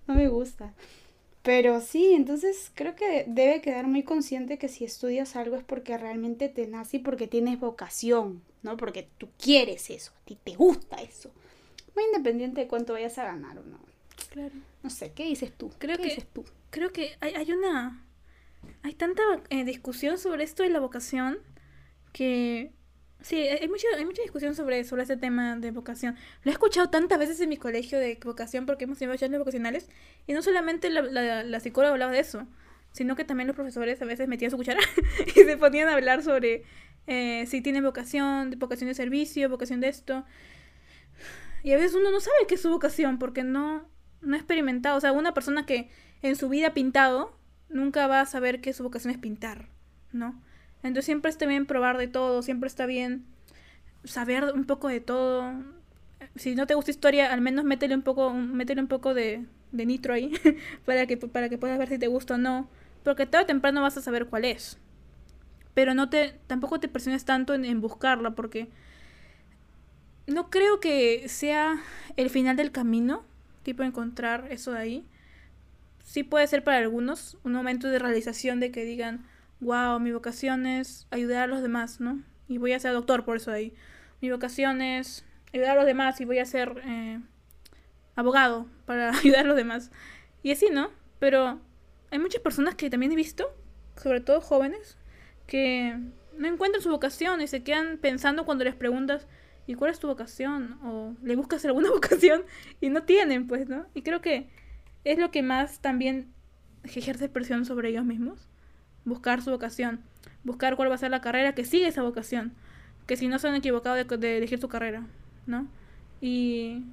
No 0.07 0.15
me 0.15 0.29
gusta. 0.29 0.75
Pero 1.43 1.81
sí, 1.81 2.13
entonces 2.13 2.71
creo 2.75 2.95
que 2.95 3.25
debe 3.27 3.61
quedar 3.61 3.87
muy 3.87 4.03
consciente 4.05 4.59
que 4.59 4.69
si 4.69 4.85
estudias 4.85 5.35
algo 5.35 5.57
es 5.57 5.65
porque 5.65 5.99
realmente 5.99 6.49
te 6.49 6.67
nace 6.69 6.99
y 6.99 7.01
porque 7.01 7.27
tienes 7.27 7.59
vocación, 7.59 8.43
¿no? 8.63 8.77
Porque 8.77 9.09
tú 9.19 9.29
quieres 9.39 9.91
eso, 9.91 10.13
a 10.21 10.25
ti 10.25 10.39
te 10.43 10.55
gusta 10.55 11.03
eso. 11.03 11.33
Muy 11.97 12.05
independiente 12.05 12.61
de 12.61 12.69
cuánto 12.69 12.93
vayas 12.93 13.19
a 13.19 13.25
ganar 13.25 13.59
o 13.59 13.65
no. 13.65 13.79
Claro. 14.31 14.55
No 14.83 14.91
sé, 14.91 15.13
¿qué 15.13 15.25
dices 15.25 15.53
tú? 15.57 15.71
Creo 15.79 15.97
¿Qué 15.97 16.03
que- 16.05 16.09
dices 16.11 16.27
tú? 16.33 16.45
Creo 16.71 16.93
que 16.93 17.17
hay, 17.21 17.35
hay 17.35 17.53
una... 17.53 18.05
Hay 18.85 18.95
tanta 18.95 19.23
eh, 19.51 19.65
discusión 19.65 20.19
sobre 20.19 20.45
esto 20.45 20.63
de 20.63 20.71
la 20.71 20.79
vocación 20.81 21.39
que... 22.13 22.71
Sí, 23.23 23.37
hay 23.37 23.59
hay 23.61 23.69
mucha, 23.69 23.87
hay 23.97 24.05
mucha 24.05 24.23
discusión 24.23 24.55
sobre, 24.55 24.85
sobre 24.85 25.03
este 25.03 25.17
tema 25.17 25.57
de 25.57 25.71
vocación. 25.71 26.17
Lo 26.43 26.51
he 26.51 26.53
escuchado 26.53 26.91
tantas 26.91 27.19
veces 27.19 27.41
en 27.41 27.49
mi 27.49 27.57
colegio 27.57 27.99
de 27.99 28.19
vocación 28.23 28.67
porque 28.67 28.85
hemos 28.85 28.99
tenido 28.99 29.17
charlas 29.17 29.39
vocacionales 29.39 29.89
y 30.27 30.33
no 30.33 30.43
solamente 30.43 30.91
la, 30.91 31.43
la, 31.45 31.61
psicóloga 31.61 31.93
hablaba 31.93 32.13
de 32.13 32.19
eso, 32.19 32.47
sino 32.93 33.15
que 33.15 33.25
también 33.25 33.47
los 33.47 33.55
profesores 33.55 34.03
a 34.03 34.05
veces 34.05 34.29
metían 34.29 34.51
su 34.51 34.57
cuchara 34.57 34.81
y 35.27 35.31
se 35.31 35.57
ponían 35.57 35.89
a 35.89 35.95
hablar 35.95 36.23
sobre 36.23 36.65
eh, 37.07 37.47
si 37.47 37.61
tienen 37.61 37.85
vocación, 37.85 38.55
vocación 38.59 38.89
de 38.89 38.95
servicio, 38.95 39.49
vocación 39.49 39.81
de 39.81 39.89
esto. 39.89 40.25
Y 41.63 41.73
a 41.73 41.77
veces 41.77 41.95
uno 41.95 42.11
no 42.11 42.19
sabe 42.19 42.37
qué 42.49 42.57
es 42.57 42.63
su 42.63 42.71
vocación 42.71 43.19
porque 43.19 43.45
no, 43.45 43.89
no 44.21 44.35
ha 44.35 44.39
experimentado. 44.39 44.97
O 44.97 45.01
sea, 45.01 45.13
una 45.13 45.33
persona 45.33 45.65
que 45.65 45.91
en 46.23 46.35
su 46.35 46.49
vida 46.49 46.69
ha 46.69 46.75
pintado 46.75 47.39
nunca 47.69 48.07
va 48.09 48.21
a 48.21 48.27
saber 48.27 48.61
que 48.61 48.73
su 48.73 48.83
vocación 48.83 49.13
es 49.13 49.19
pintar, 49.19 49.69
¿no? 50.13 50.43
Entonces 50.83 51.05
siempre 51.05 51.31
está 51.31 51.47
bien 51.47 51.67
probar 51.67 51.99
de 51.99 52.09
todo, 52.09 52.43
siempre 52.43 52.67
está 52.67 52.87
bien 52.87 53.25
saber 54.05 54.45
un 54.55 54.65
poco 54.65 54.89
de 54.89 55.01
todo. 55.01 55.53
Si 56.37 56.55
no 56.55 56.67
te 56.67 56.75
gusta 56.75 56.91
historia, 56.91 57.33
al 57.33 57.41
menos 57.41 57.65
métele 57.65 57.95
un 57.95 58.03
poco, 58.03 58.33
métele 58.33 58.81
un 58.81 58.89
poco 58.89 59.15
de, 59.15 59.45
de 59.71 59.87
nitro 59.87 60.15
ahí 60.15 60.33
para 60.85 61.07
que, 61.07 61.17
para 61.17 61.49
que 61.49 61.59
puedas 61.59 61.79
ver 61.79 61.89
si 61.89 61.99
te 61.99 62.09
gusta 62.09 62.35
o 62.35 62.39
no. 62.39 62.69
Porque 63.05 63.27
tarde 63.27 63.45
o 63.45 63.47
temprano 63.47 63.83
vas 63.83 63.97
a 63.97 64.03
saber 64.03 64.27
cuál 64.27 64.45
es. 64.45 64.79
Pero 65.75 65.95
no 65.95 66.11
te, 66.11 66.39
tampoco 66.47 66.81
te 66.81 66.89
presiones 66.89 67.25
tanto 67.25 67.55
en, 67.55 67.65
en 67.65 67.81
buscarla 67.81 68.33
porque 68.33 68.69
no 70.27 70.51
creo 70.51 70.81
que 70.81 71.29
sea 71.29 71.81
el 72.17 72.31
final 72.31 72.57
del 72.57 72.73
camino, 72.73 73.25
tipo 73.63 73.83
encontrar 73.83 74.47
eso 74.51 74.73
de 74.73 74.79
ahí. 74.79 75.07
Sí 76.05 76.23
puede 76.25 76.47
ser 76.47 76.65
para 76.65 76.79
algunos 76.79 77.39
un 77.45 77.53
momento 77.53 77.89
de 77.89 77.99
realización 77.99 78.61
de 78.61 78.71
que 78.71 78.85
digan, 78.85 79.25
wow, 79.63 80.01
mi 80.01 80.13
vocación 80.13 80.67
es 80.67 81.07
ayudar 81.11 81.45
a 81.45 81.47
los 81.47 81.63
demás, 81.63 82.01
¿no? 82.01 82.21
Y 82.49 82.59
voy 82.59 82.73
a 82.73 82.81
ser 82.81 82.93
doctor 82.93 83.25
por 83.25 83.37
eso 83.37 83.53
ahí. 83.53 83.73
Mi 84.21 84.31
vocación 84.31 84.83
es 84.83 85.25
ayudar 85.55 85.71
a 85.71 85.75
los 85.77 85.87
demás 85.87 86.21
y 86.21 86.25
voy 86.25 86.41
a 86.41 86.45
ser 86.45 86.83
eh, 86.85 87.21
abogado 88.17 88.67
para 88.87 89.11
ayudar 89.19 89.45
a 89.45 89.49
los 89.49 89.57
demás. 89.57 89.91
Y 90.43 90.51
así, 90.51 90.67
¿no? 90.71 90.91
Pero 91.21 91.61
hay 92.11 92.19
muchas 92.19 92.43
personas 92.43 92.75
que 92.75 92.91
también 92.91 93.13
he 93.13 93.17
visto, 93.17 93.55
sobre 93.97 94.21
todo 94.21 94.41
jóvenes, 94.41 94.99
que 95.47 95.97
no 96.37 96.49
encuentran 96.49 96.83
su 96.83 96.91
vocación 96.91 97.41
y 97.41 97.47
se 97.47 97.63
quedan 97.63 97.99
pensando 97.99 98.45
cuando 98.45 98.65
les 98.65 98.75
preguntas, 98.75 99.29
¿y 99.69 99.75
cuál 99.75 99.93
es 99.93 100.01
tu 100.01 100.09
vocación? 100.09 100.79
O 100.83 101.15
le 101.23 101.37
buscas 101.37 101.65
alguna 101.65 101.91
vocación 101.93 102.43
y 102.81 102.89
no 102.89 103.05
tienen, 103.05 103.47
pues, 103.47 103.69
¿no? 103.69 103.87
Y 103.95 104.03
creo 104.03 104.21
que 104.21 104.49
es 105.05 105.19
lo 105.19 105.31
que 105.31 105.43
más 105.43 105.81
también 105.81 106.33
ejerce 106.83 107.29
presión 107.29 107.65
sobre 107.65 107.91
ellos 107.91 108.05
mismos. 108.05 108.49
Buscar 109.05 109.43
su 109.43 109.51
vocación. 109.51 110.01
Buscar 110.45 110.77
cuál 110.77 110.91
va 110.91 110.95
a 110.95 110.99
ser 110.99 111.11
la 111.11 111.21
carrera 111.21 111.55
que 111.55 111.65
sigue 111.65 111.89
esa 111.89 112.03
vocación. 112.03 112.53
Que 113.07 113.17
si 113.17 113.29
no 113.29 113.39
se 113.39 113.49
han 113.49 113.55
equivocado 113.55 113.97
de, 113.97 114.05
de 114.05 114.39
elegir 114.39 114.61
su 114.61 114.69
carrera, 114.69 115.07
¿no? 115.47 115.67
Y 116.21 116.85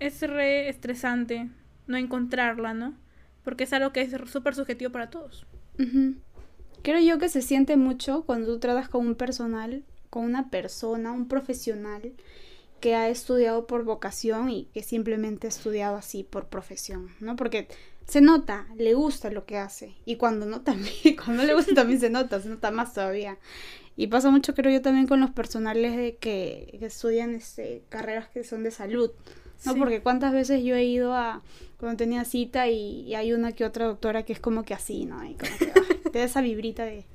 es 0.00 0.20
re 0.22 0.68
estresante 0.68 1.50
no 1.86 1.96
encontrarla, 1.96 2.74
¿no? 2.74 2.94
Porque 3.44 3.64
es 3.64 3.72
algo 3.72 3.92
que 3.92 4.02
es 4.02 4.14
súper 4.30 4.54
subjetivo 4.54 4.90
para 4.92 5.10
todos. 5.10 5.46
Ujú. 5.78 6.14
Creo 6.82 7.00
yo 7.00 7.18
que 7.18 7.28
se 7.28 7.42
siente 7.42 7.76
mucho 7.76 8.22
cuando 8.24 8.46
tú 8.46 8.58
tratas 8.58 8.88
con 8.88 9.06
un 9.06 9.14
personal, 9.14 9.84
con 10.10 10.24
una 10.24 10.50
persona, 10.50 11.12
un 11.12 11.28
profesional 11.28 12.12
que 12.80 12.96
ha 12.96 13.08
estudiado 13.08 13.68
por 13.68 13.84
vocación 13.84 14.50
y 14.50 14.64
que 14.74 14.82
simplemente 14.82 15.46
ha 15.46 15.50
estudiado 15.50 15.96
así 15.96 16.24
por 16.24 16.48
profesión, 16.48 17.10
¿no? 17.20 17.36
Porque 17.36 17.68
se 18.12 18.20
nota, 18.20 18.66
le 18.76 18.92
gusta 18.92 19.30
lo 19.30 19.46
que 19.46 19.56
hace 19.56 19.94
y 20.04 20.16
cuando 20.16 20.44
no 20.44 20.60
también, 20.70 21.16
cuando 21.16 21.42
no 21.42 21.44
le 21.44 21.54
gusta 21.54 21.72
también 21.74 21.98
se 21.98 22.10
nota, 22.10 22.40
se 22.40 22.50
nota 22.50 22.70
más 22.70 22.92
todavía. 22.92 23.38
Y 23.96 24.08
pasa 24.08 24.30
mucho 24.30 24.54
creo 24.54 24.70
yo 24.70 24.82
también 24.82 25.06
con 25.06 25.18
los 25.20 25.30
personales 25.30 25.96
de 25.96 26.16
que, 26.16 26.76
que 26.78 26.86
estudian 26.86 27.34
este, 27.34 27.82
carreras 27.88 28.28
que 28.28 28.44
son 28.44 28.64
de 28.64 28.70
salud, 28.70 29.10
¿no? 29.64 29.72
Sí. 29.72 29.78
Porque 29.78 30.02
cuántas 30.02 30.32
veces 30.32 30.62
yo 30.62 30.74
he 30.76 30.84
ido 30.84 31.14
a 31.14 31.42
cuando 31.78 31.96
tenía 31.96 32.24
cita 32.26 32.68
y, 32.68 33.00
y 33.06 33.14
hay 33.14 33.32
una 33.32 33.52
que 33.52 33.64
otra 33.64 33.86
doctora 33.86 34.24
que 34.24 34.34
es 34.34 34.40
como 34.40 34.62
que 34.62 34.74
así, 34.74 35.06
¿no? 35.06 35.24
Y 35.24 35.34
como 35.34 35.56
que 35.58 35.72
ah, 35.74 36.10
te 36.10 36.18
da 36.18 36.24
esa 36.24 36.42
vibrita 36.42 36.84
de. 36.84 37.06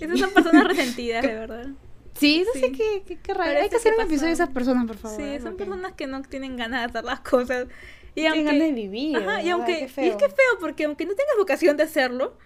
Esas 0.00 0.18
son 0.18 0.30
personas 0.32 0.68
resentidas, 0.68 1.22
de 1.26 1.34
verdad. 1.34 1.66
Sí, 2.14 2.44
sé 2.52 2.60
Sí. 2.60 2.72
qué, 2.72 3.02
qué, 3.06 3.18
qué 3.22 3.34
raro. 3.34 3.50
Hay 3.50 3.68
que 3.68 3.76
eso 3.76 3.88
hacer 3.88 3.94
un 3.94 4.04
episodio 4.04 4.28
de 4.28 4.34
esas 4.34 4.50
personas, 4.50 4.86
por 4.86 4.96
favor. 4.96 5.16
Sí, 5.18 5.22
¿eh? 5.22 5.40
son 5.40 5.56
personas 5.56 5.92
que 5.92 6.06
no 6.06 6.22
tienen 6.22 6.56
ganas 6.56 6.80
de 6.80 6.86
hacer 6.98 7.04
las 7.04 7.20
cosas. 7.20 7.66
Y 8.14 8.26
aunque, 8.26 8.44
ganas 8.44 8.60
de 8.60 8.72
vivir. 8.72 9.16
Ajá, 9.16 9.42
y 9.42 9.50
aunque 9.50 9.72
y 9.72 9.84
es 9.84 9.92
que 10.16 10.24
es 10.24 10.34
feo 10.34 10.58
porque 10.60 10.84
aunque 10.84 11.04
no 11.06 11.14
tengas 11.14 11.36
vocación 11.38 11.76
de 11.76 11.84
hacerlo, 11.84 12.36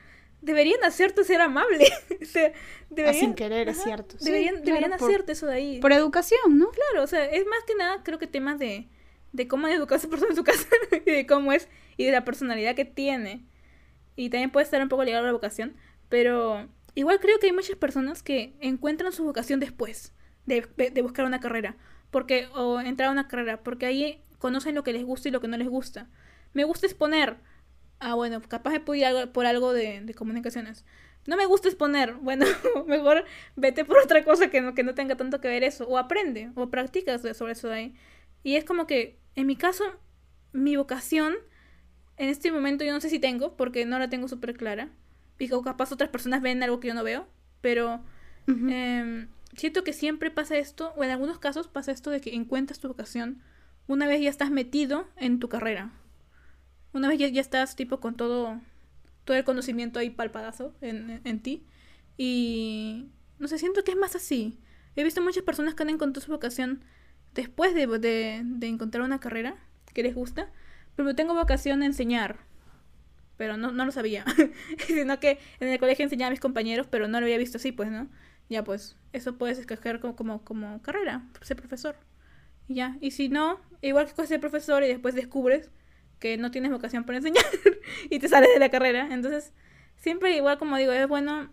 deberían 0.41 0.83
hacerte 0.85 1.25
ser 1.25 1.41
amable. 1.41 1.87
o 2.23 2.25
sea, 2.25 2.53
deberían, 2.91 3.21
sin 3.21 3.35
querer, 3.35 3.69
es 3.69 3.83
cierto. 3.83 4.17
Sí, 4.19 4.27
Deberían, 4.27 4.57
claro, 4.57 4.67
deberían 4.67 4.99
por- 4.99 5.09
hacerte 5.11 5.33
eso 5.33 5.47
de 5.47 5.55
ahí. 5.55 5.81
Por 5.81 5.93
educación, 5.93 6.59
¿no? 6.59 6.69
Claro, 6.71 7.03
o 7.03 7.07
sea, 7.07 7.25
es 7.25 7.47
más 7.47 7.65
que 7.67 7.75
nada 7.75 8.03
creo 8.05 8.19
que 8.19 8.27
temas 8.27 8.59
de, 8.59 8.89
de 9.33 9.49
cómo 9.49 9.67
educar 9.69 9.97
a 9.97 9.99
esa 9.99 10.09
persona 10.09 10.31
en 10.31 10.37
su 10.37 10.45
casa 10.45 10.67
y 11.07 11.11
de 11.11 11.27
cómo 11.27 11.53
es 11.53 11.69
y 11.97 12.05
de 12.05 12.13
la 12.13 12.25
personalidad 12.25 12.75
que 12.75 12.85
tiene. 12.85 13.47
Y 14.17 14.31
también 14.31 14.51
puede 14.51 14.65
estar 14.65 14.81
un 14.83 14.89
poco 14.89 15.03
ligado 15.03 15.25
a 15.25 15.27
la 15.29 15.33
vocación, 15.33 15.75
pero 16.09 16.69
igual 16.95 17.19
creo 17.21 17.39
que 17.41 17.47
hay 17.47 17.53
muchas 17.53 17.77
personas 17.77 18.23
que 18.23 18.55
encuentran 18.61 19.13
su 19.13 19.25
vocación 19.25 19.59
después 19.61 20.13
de, 20.47 20.69
de 20.77 21.03
buscar 21.03 21.25
una 21.25 21.41
carrera, 21.41 21.77
porque 22.11 22.47
o 22.55 22.81
entrar 22.81 23.09
a 23.09 23.13
una 23.13 23.27
carrera, 23.27 23.63
porque 23.65 23.87
ahí 23.87 24.23
conocen 24.47 24.75
lo 24.75 24.85
que 24.85 24.93
les 24.93 25.05
gusta 25.05 25.29
y 25.29 25.33
lo 25.33 25.41
que 25.41 25.49
no 25.49 25.57
les 25.57 25.69
gusta. 25.69 26.01
Me 26.53 26.65
gusta 26.65 26.87
exponer. 26.87 27.37
Ah, 28.01 28.15
bueno, 28.15 28.41
capaz 28.43 28.71
me 28.73 28.81
puedo 28.81 28.99
ir 29.01 29.07
algo- 29.07 29.33
por 29.33 29.47
algo 29.47 29.73
de, 29.73 30.01
de 30.09 30.15
comunicaciones. 30.15 30.85
No 31.27 31.37
me 31.37 31.47
gusta 31.47 31.69
exponer. 31.69 32.15
Bueno, 32.29 32.45
mejor 32.87 33.25
vete 33.57 33.85
por 33.85 33.99
otra 33.99 34.25
cosa 34.25 34.49
que 34.51 34.61
no, 34.61 34.75
que 34.75 34.83
no 34.85 34.95
tenga 34.95 35.17
tanto 35.17 35.41
que 35.41 35.49
ver 35.49 35.65
eso. 35.65 35.87
O 35.89 35.97
aprende, 35.99 36.51
o 36.57 36.69
practicas 36.71 37.23
sobre 37.39 37.53
eso 37.53 37.69
de 37.69 37.75
ahí. 37.75 37.95
Y 38.43 38.57
es 38.57 38.65
como 38.65 38.87
que, 38.87 39.19
en 39.37 39.47
mi 39.47 39.57
caso, 39.57 39.85
mi 40.53 40.77
vocación, 40.77 41.35
en 42.17 42.29
este 42.29 42.53
momento 42.53 42.85
yo 42.85 42.93
no 42.93 43.01
sé 43.01 43.09
si 43.11 43.19
tengo, 43.19 43.57
porque 43.57 43.87
no 43.87 43.99
la 43.99 44.09
tengo 44.11 44.29
súper 44.29 44.55
clara. 44.57 44.91
Y 45.39 45.49
capaz 45.49 45.91
otras 45.93 46.11
personas 46.11 46.43
ven 46.43 46.63
algo 46.63 46.81
que 46.81 46.89
yo 46.89 46.95
no 46.95 47.05
veo. 47.05 47.27
Pero. 47.61 48.03
Em, 48.47 49.29
siento 49.57 49.85
que 49.85 49.93
siempre 49.95 50.31
pasa 50.31 50.59
esto, 50.59 50.93
o 50.97 51.05
en 51.05 51.11
algunos 51.11 51.39
casos 51.39 51.67
pasa 51.69 51.93
esto 51.93 52.11
de 52.11 52.21
que 52.21 52.35
encuentras 52.35 52.79
tu 52.79 52.89
vocación 52.89 53.43
una 53.89 54.07
vez 54.07 54.21
ya 54.23 54.31
estás 54.31 54.51
metido 54.51 55.07
en 55.17 55.39
tu 55.41 55.49
carrera. 55.49 55.93
Una 56.93 57.09
vez 57.09 57.19
ya, 57.19 57.29
ya 57.29 57.41
estás 57.41 57.77
tipo 57.77 58.01
con 58.01 58.17
todo, 58.17 58.61
todo 59.25 59.37
el 59.37 59.45
conocimiento 59.45 59.99
ahí 59.99 60.11
palpadazo 60.11 60.75
en, 60.81 61.21
en- 61.25 61.41
ti. 61.43 61.65
Y 62.17 63.09
no 63.39 63.49
sé, 63.49 63.59
siento 63.59 63.85
que 63.85 63.93
es 63.93 63.97
más 63.99 64.15
así. 64.17 64.59
He 64.97 65.05
visto 65.05 65.23
muchas 65.23 65.43
personas 65.45 65.75
que 65.75 65.83
han 65.83 65.91
encontrado 65.91 66.25
su 66.25 66.33
vocación 66.33 66.85
después 67.35 67.75
de, 67.75 67.87
de, 67.99 68.43
de 68.45 68.67
encontrar 68.69 69.05
una 69.05 69.21
carrera 69.21 69.57
que 69.93 70.03
les 70.05 70.15
gusta. 70.15 70.51
Pero 70.97 71.15
tengo 71.17 71.35
vocación 71.35 71.83
a 71.83 71.87
enseñar. 71.87 72.39
Pero 73.37 73.57
no, 73.57 73.73
no 73.73 73.85
lo 73.85 73.93
sabía. 73.93 74.25
Sino 74.87 75.19
que 75.21 75.39
en 75.61 75.69
el 75.69 75.79
colegio 75.79 76.05
enseñaba 76.05 76.29
a 76.29 76.31
mis 76.31 76.41
compañeros, 76.41 76.87
pero 76.91 77.09
no 77.09 77.21
lo 77.21 77.27
había 77.27 77.39
visto 77.39 77.59
así, 77.59 77.73
pues, 77.73 77.91
¿no? 77.91 78.09
Ya, 78.49 78.63
pues, 78.65 78.97
eso 79.13 79.37
puedes 79.39 79.59
escoger 79.59 80.01
como, 80.01 80.15
como, 80.17 80.45
como 80.45 80.83
carrera, 80.83 81.27
ser 81.43 81.57
profesor. 81.57 81.97
Y 82.69 82.75
ya. 82.77 82.97
Y 83.01 83.11
si 83.13 83.29
no, 83.29 83.61
igual 83.83 84.05
que 84.05 84.11
escoges 84.11 84.29
ser 84.29 84.41
profesor 84.41 84.83
y 84.83 84.89
después 84.89 85.15
descubres 85.15 85.71
que 86.19 86.37
no 86.37 86.51
tienes 86.51 86.71
vocación 86.71 87.05
para 87.05 87.19
enseñar 87.19 87.45
y 88.11 88.19
te 88.19 88.29
sales 88.29 88.49
de 88.53 88.59
la 88.59 88.71
carrera. 88.71 89.09
Entonces, 89.11 89.53
siempre 89.97 90.37
igual 90.37 90.59
como 90.59 90.77
digo, 90.77 90.93
es 90.93 91.07
bueno 91.09 91.51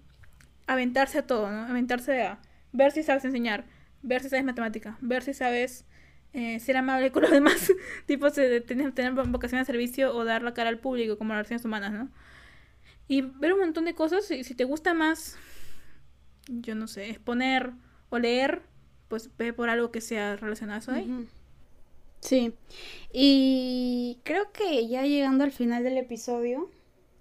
aventarse 0.67 1.19
a 1.19 1.28
todo, 1.28 1.52
¿no? 1.52 1.63
Aventarse 1.63 2.21
a 2.24 2.39
ver 2.71 2.91
si 2.91 3.04
sabes 3.04 3.26
enseñar, 3.26 3.65
ver 4.02 4.21
si 4.21 4.30
sabes 4.30 4.45
matemática, 4.45 4.97
ver 5.02 5.24
si 5.24 5.34
sabes 5.34 5.86
eh, 6.34 6.60
ser 6.60 6.78
amable 6.78 7.12
con 7.12 7.24
los 7.24 7.32
demás, 7.39 7.71
tipo 8.06 8.32
tener, 8.32 8.93
tener 8.93 9.13
vocación 9.13 9.60
de 9.60 9.65
servicio 9.65 10.15
o 10.15 10.24
dar 10.24 10.43
la 10.43 10.54
cara 10.54 10.69
al 10.69 10.80
público 10.80 11.17
como 11.17 11.34
las 11.34 11.39
relaciones 11.39 11.65
humanas, 11.65 11.91
¿no? 11.91 12.10
Y 13.08 13.21
ver 13.21 13.54
un 13.54 13.60
montón 13.60 13.86
de 13.86 13.93
cosas, 13.93 14.32
y 14.32 14.45
si 14.45 14.56
te 14.56 14.63
gusta 14.63 14.93
más, 14.93 15.38
yo 16.47 16.76
no 16.76 16.88
sé, 16.88 17.10
exponer 17.10 17.74
o 18.10 18.19
leer, 18.19 18.62
pues 19.12 19.30
ve 19.38 19.52
por 19.52 19.69
algo 19.69 19.91
que 19.91 20.00
sea 20.00 20.38
relacionado 20.38 20.78
a 20.78 20.80
eso 20.82 20.91
ahí. 20.93 21.28
Sí. 22.21 22.54
Y 23.12 24.19
creo 24.24 24.54
que 24.54 24.88
ya 24.88 25.04
llegando 25.04 25.43
al 25.43 25.52
final 25.52 25.84
del 25.84 25.97
episodio, 25.97 26.71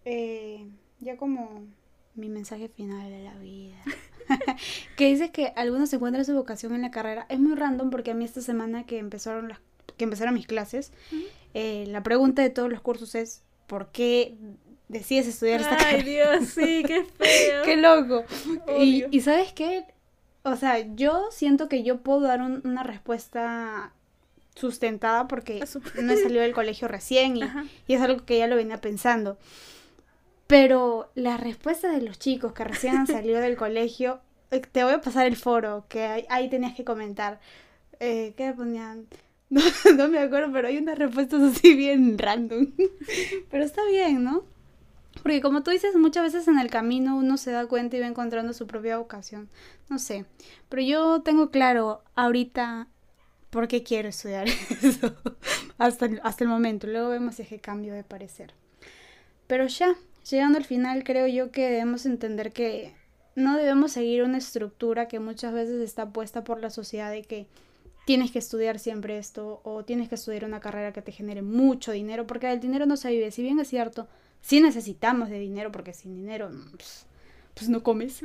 eh, 0.05 0.64
ya 1.00 1.16
como 1.16 1.64
mi 2.14 2.29
mensaje 2.29 2.68
final 2.68 3.11
de 3.11 3.24
la 3.24 3.35
vida, 3.38 3.74
que 4.96 5.07
dice 5.07 5.33
que 5.33 5.48
algunos 5.57 5.92
encuentran 5.92 6.24
su 6.24 6.33
vocación 6.33 6.76
en 6.76 6.83
la 6.83 6.92
carrera, 6.92 7.26
es 7.29 7.40
muy 7.40 7.57
random 7.57 7.90
porque 7.90 8.12
a 8.12 8.14
mí 8.14 8.24
esta 8.24 8.40
semana 8.40 8.87
que 8.87 8.98
empezaron 8.98 9.48
las 9.48 9.59
que 9.96 10.05
empezaron 10.05 10.35
mis 10.35 10.46
clases, 10.46 10.92
eh, 11.55 11.87
la 11.88 12.05
pregunta 12.05 12.40
de 12.42 12.50
todos 12.50 12.70
los 12.70 12.81
cursos 12.81 13.16
es 13.16 13.42
¿por 13.66 13.90
qué 13.90 14.37
decides 14.87 15.26
estudiar 15.26 15.61
esta 15.61 15.76
Ay, 15.88 16.05
Dios, 16.05 16.46
sí, 16.46 16.85
qué 16.87 17.05
feo. 17.18 17.64
qué 17.64 17.76
loco. 17.76 18.24
Y, 18.79 19.05
y 19.11 19.20
¿sabes 19.22 19.53
qué? 19.53 19.85
O 20.42 20.57
sea, 20.57 20.79
yo 20.94 21.29
siento 21.31 21.68
que 21.68 21.83
yo 21.83 21.98
puedo 21.98 22.20
dar 22.22 22.40
un- 22.40 22.62
una 22.64 22.83
respuesta 22.83 23.92
sustentada 24.55 25.29
porque 25.29 25.64
no 26.03 26.12
he 26.12 26.16
salido 26.16 26.42
del 26.42 26.53
colegio 26.55 26.88
recién 26.88 27.37
y, 27.37 27.42
es 27.88 28.00
algo 28.00 28.24
que 28.24 28.38
ya 28.38 28.46
lo 28.46 28.57
venía 28.57 28.81
pensando. 28.81 29.38
Pero 30.46 31.11
la 31.14 31.37
respuesta 31.37 31.90
de 31.92 32.03
los 32.03 32.18
chicos 32.18 32.53
que 32.53 32.64
recién 32.64 32.96
han 32.96 33.07
salido 33.07 33.40
del 33.40 33.57
colegio, 33.64 34.20
eh, 34.50 34.61
te 34.61 34.83
voy 34.83 34.94
a 34.94 35.00
pasar 35.00 35.26
el 35.26 35.37
foro, 35.37 35.85
que 35.88 36.03
ahí, 36.05 36.26
ahí 36.29 36.50
tenías 36.50 36.74
que 36.74 36.85
comentar. 36.85 37.40
Eh, 38.00 38.35
¿Qué 38.37 38.53
ponían? 38.53 39.07
No, 39.50 39.61
no 39.96 40.07
me 40.07 40.20
acuerdo, 40.20 40.53
pero 40.53 40.68
hay 40.68 40.79
unas 40.79 40.96
respuestas 40.96 41.42
así 41.42 41.74
bien 41.74 42.16
random. 42.16 42.68
Pero 43.50 43.64
está 43.64 43.85
bien, 43.87 44.22
¿no? 44.22 44.44
Porque 45.22 45.40
como 45.40 45.62
tú 45.62 45.70
dices, 45.70 45.94
muchas 45.96 46.24
veces 46.24 46.48
en 46.48 46.58
el 46.58 46.70
camino 46.70 47.16
uno 47.16 47.36
se 47.36 47.50
da 47.50 47.66
cuenta 47.66 47.96
y 47.96 48.00
va 48.00 48.06
encontrando 48.06 48.52
su 48.52 48.66
propia 48.66 48.98
vocación. 48.98 49.48
No 49.88 49.98
sé. 49.98 50.24
Pero 50.68 50.82
yo 50.82 51.22
tengo 51.22 51.50
claro 51.50 52.02
ahorita 52.14 52.88
por 53.50 53.68
qué 53.68 53.82
quiero 53.82 54.08
estudiar 54.08 54.48
eso. 54.82 55.14
hasta, 55.78 56.08
hasta 56.22 56.44
el 56.44 56.48
momento. 56.50 56.86
Luego 56.86 57.10
vemos 57.10 57.34
si 57.34 57.44
cambio 57.58 57.92
de 57.92 58.04
parecer. 58.04 58.54
Pero 59.46 59.66
ya, 59.66 59.94
llegando 60.30 60.58
al 60.58 60.64
final, 60.64 61.02
creo 61.04 61.26
yo 61.26 61.50
que 61.50 61.68
debemos 61.68 62.06
entender 62.06 62.52
que 62.52 62.94
no 63.34 63.56
debemos 63.56 63.92
seguir 63.92 64.22
una 64.22 64.38
estructura 64.38 65.08
que 65.08 65.18
muchas 65.18 65.52
veces 65.52 65.80
está 65.80 66.10
puesta 66.10 66.44
por 66.44 66.60
la 66.60 66.70
sociedad 66.70 67.10
de 67.10 67.22
que 67.22 67.46
tienes 68.06 68.30
que 68.30 68.38
estudiar 68.38 68.78
siempre 68.78 69.18
esto 69.18 69.60
o 69.64 69.84
tienes 69.84 70.08
que 70.08 70.14
estudiar 70.14 70.44
una 70.44 70.60
carrera 70.60 70.92
que 70.92 71.02
te 71.02 71.12
genere 71.12 71.42
mucho 71.42 71.92
dinero, 71.92 72.26
porque 72.26 72.46
del 72.46 72.60
dinero 72.60 72.86
no 72.86 72.96
se 72.96 73.10
vive. 73.10 73.30
Si 73.30 73.42
bien 73.42 73.58
es 73.58 73.68
cierto, 73.68 74.08
sí 74.40 74.61
necesitamos 74.61 75.29
de 75.29 75.38
dinero, 75.38 75.72
porque 75.72 75.92
sin 75.92 76.14
dinero 76.14 76.50
pues, 76.72 77.07
pues 77.55 77.68
no 77.68 77.83
comes, 77.83 78.20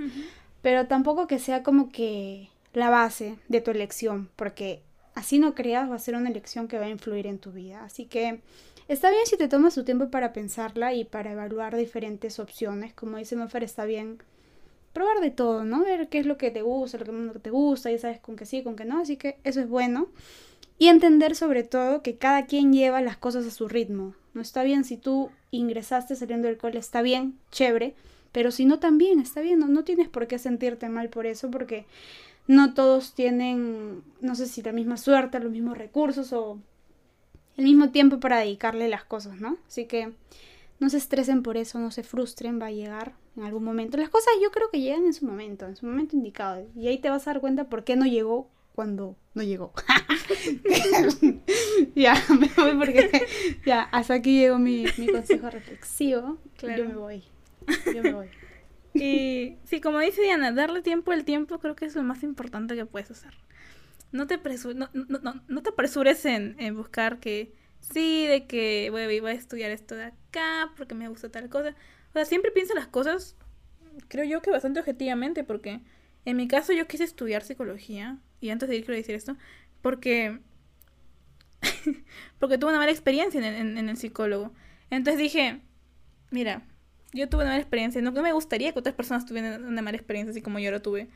pero 0.61 0.87
tampoco 0.87 1.27
que 1.27 1.39
sea 1.39 1.63
como 1.63 1.89
que 1.89 2.49
la 2.73 2.89
base 2.89 3.37
de 3.47 3.61
tu 3.61 3.71
elección, 3.71 4.29
porque 4.35 4.81
así 5.13 5.39
no 5.39 5.55
creas 5.55 5.89
va 5.89 5.95
a 5.95 5.99
ser 5.99 6.15
una 6.15 6.29
elección 6.29 6.67
que 6.67 6.77
va 6.77 6.85
a 6.85 6.89
influir 6.89 7.25
en 7.27 7.39
tu 7.39 7.51
vida. 7.51 7.83
Así 7.83 8.05
que 8.05 8.41
está 8.87 9.09
bien 9.09 9.25
si 9.25 9.37
te 9.37 9.47
tomas 9.47 9.75
tu 9.75 9.83
tiempo 9.83 10.09
para 10.09 10.33
pensarla 10.33 10.93
y 10.93 11.05
para 11.05 11.31
evaluar 11.31 11.75
diferentes 11.75 12.39
opciones. 12.39 12.93
Como 12.93 13.17
dice 13.17 13.35
Mafer, 13.35 13.63
está 13.63 13.85
bien 13.85 14.19
probar 14.93 15.19
de 15.19 15.31
todo, 15.31 15.65
¿no? 15.65 15.83
Ver 15.83 16.07
qué 16.07 16.19
es 16.19 16.25
lo 16.25 16.37
que 16.37 16.51
te 16.51 16.61
gusta, 16.61 16.97
lo 16.97 17.05
que 17.05 17.11
no 17.11 17.33
te 17.33 17.49
gusta, 17.49 17.91
y 17.91 17.99
sabes 17.99 18.19
con 18.19 18.35
que 18.35 18.45
sí, 18.45 18.63
con 18.63 18.75
que 18.75 18.85
no, 18.85 19.01
así 19.01 19.17
que 19.17 19.37
eso 19.43 19.59
es 19.59 19.67
bueno. 19.67 20.07
Y 20.77 20.87
entender 20.87 21.35
sobre 21.35 21.63
todo 21.63 22.01
que 22.01 22.17
cada 22.17 22.45
quien 22.45 22.73
lleva 22.73 23.01
las 23.01 23.17
cosas 23.17 23.45
a 23.45 23.51
su 23.51 23.67
ritmo. 23.67 24.13
No 24.35 24.41
está 24.41 24.63
bien 24.63 24.83
si 24.83 24.97
tú 24.97 25.31
ingresaste 25.49 26.15
saliendo 26.15 26.47
del 26.47 26.57
cole, 26.57 26.77
está 26.77 27.01
bien, 27.01 27.39
chévere, 27.51 27.95
pero 28.31 28.51
si 28.51 28.65
no 28.65 28.79
también 28.79 29.19
está 29.19 29.41
bien, 29.41 29.59
no, 29.59 29.67
no 29.67 29.83
tienes 29.83 30.09
por 30.09 30.27
qué 30.27 30.37
sentirte 30.37 30.89
mal 30.89 31.09
por 31.09 31.25
eso 31.25 31.49
porque 31.49 31.85
no 32.47 32.73
todos 32.73 33.13
tienen, 33.13 34.03
no 34.21 34.35
sé 34.35 34.45
si 34.47 34.61
la 34.61 34.73
misma 34.73 34.97
suerte, 34.97 35.39
los 35.39 35.51
mismos 35.51 35.77
recursos 35.77 36.33
o 36.33 36.59
el 37.57 37.63
mismo 37.63 37.89
tiempo 37.91 38.19
para 38.19 38.39
dedicarle 38.39 38.89
las 38.89 39.05
cosas, 39.05 39.39
¿no? 39.39 39.57
Así 39.67 39.85
que 39.85 40.11
no 40.79 40.89
se 40.89 40.97
estresen 40.97 41.41
por 41.41 41.55
eso, 41.55 41.79
no 41.79 41.89
se 41.91 42.03
frustren, 42.03 42.61
va 42.61 42.67
a 42.67 42.71
llegar 42.71 43.13
en 43.37 43.43
algún 43.43 43.63
momento. 43.63 43.97
Las 43.97 44.09
cosas 44.09 44.33
yo 44.41 44.51
creo 44.51 44.69
que 44.69 44.81
llegan 44.81 45.05
en 45.05 45.13
su 45.13 45.25
momento, 45.25 45.65
en 45.65 45.75
su 45.77 45.85
momento 45.85 46.15
indicado. 46.15 46.67
Y 46.75 46.87
ahí 46.87 46.97
te 46.97 47.09
vas 47.09 47.27
a 47.27 47.31
dar 47.31 47.41
cuenta 47.41 47.69
por 47.69 47.83
qué 47.83 47.95
no 47.95 48.05
llegó 48.05 48.49
cuando 48.75 49.17
no 49.33 49.43
llegó. 49.43 49.73
ya, 51.95 52.15
me 52.39 52.47
voy 52.55 52.75
porque 52.77 53.27
ya, 53.65 53.83
hasta 53.83 54.15
aquí 54.15 54.39
llegó 54.39 54.59
mi, 54.59 54.85
mi 54.97 55.07
consejo 55.07 55.49
reflexivo. 55.49 56.37
Claro. 56.57 56.83
Yo 56.83 56.89
me 56.89 56.95
voy. 56.95 57.23
Yo 57.93 58.03
me 58.03 58.13
voy. 58.13 58.27
Y 58.93 59.57
sí, 59.65 59.81
como 59.81 59.99
dice 59.99 60.21
Diana, 60.21 60.51
darle 60.51 60.81
tiempo 60.81 61.11
al 61.11 61.25
tiempo 61.25 61.59
creo 61.59 61.75
que 61.75 61.85
es 61.85 61.95
lo 61.95 62.03
más 62.03 62.23
importante 62.23 62.75
que 62.75 62.85
puedes 62.85 63.11
hacer. 63.11 63.33
No 64.11 64.27
te, 64.27 64.41
presu- 64.41 64.75
no, 64.75 64.89
no, 64.93 65.19
no, 65.19 65.41
no 65.47 65.61
te 65.63 65.69
apresures 65.71 66.25
en, 66.25 66.55
en 66.59 66.75
buscar 66.77 67.19
que 67.19 67.53
sí, 67.79 68.25
de 68.25 68.45
que 68.47 68.89
voy, 68.91 69.01
a- 69.01 69.21
voy 69.21 69.31
a 69.31 69.33
estudiar 69.33 69.71
esto 69.71 69.95
de 69.95 70.05
acá 70.05 70.71
porque 70.77 70.95
me 70.95 71.09
gusta 71.09 71.29
tal 71.29 71.49
cosa. 71.49 71.75
O 72.09 72.13
sea, 72.13 72.25
siempre 72.25 72.51
piensa 72.51 72.73
las 72.73 72.87
cosas, 72.87 73.35
creo 74.07 74.23
yo 74.25 74.41
que 74.41 74.51
bastante 74.51 74.79
objetivamente, 74.79 75.43
porque 75.43 75.81
en 76.23 76.37
mi 76.37 76.47
caso 76.47 76.71
yo 76.71 76.87
quise 76.87 77.03
estudiar 77.03 77.43
psicología, 77.43 78.19
y 78.41 78.49
antes 78.49 78.69
de 78.69 78.75
ir 78.77 78.85
quiero 78.85 78.97
decir 78.97 79.15
esto, 79.15 79.37
porque, 79.81 80.39
porque 82.39 82.57
tuve 82.57 82.71
una 82.71 82.79
mala 82.79 82.91
experiencia 82.91 83.37
en 83.39 83.45
el, 83.45 83.55
en- 83.55 83.77
en 83.77 83.89
el 83.89 83.97
psicólogo. 83.97 84.53
Entonces 84.89 85.19
dije, 85.19 85.61
mira, 86.31 86.63
yo 87.13 87.29
tuve 87.29 87.41
una 87.43 87.51
mala 87.51 87.61
experiencia, 87.61 88.01
no, 88.01 88.11
no 88.11 88.21
me 88.21 88.33
gustaría 88.33 88.73
que 88.73 88.79
otras 88.79 88.95
personas 88.95 89.25
tuvieran 89.25 89.65
una 89.65 89.81
mala 89.81 89.97
experiencia 89.97 90.31
así 90.31 90.41
como 90.41 90.59
yo 90.59 90.71
lo 90.71 90.81
tuve. 90.81 91.09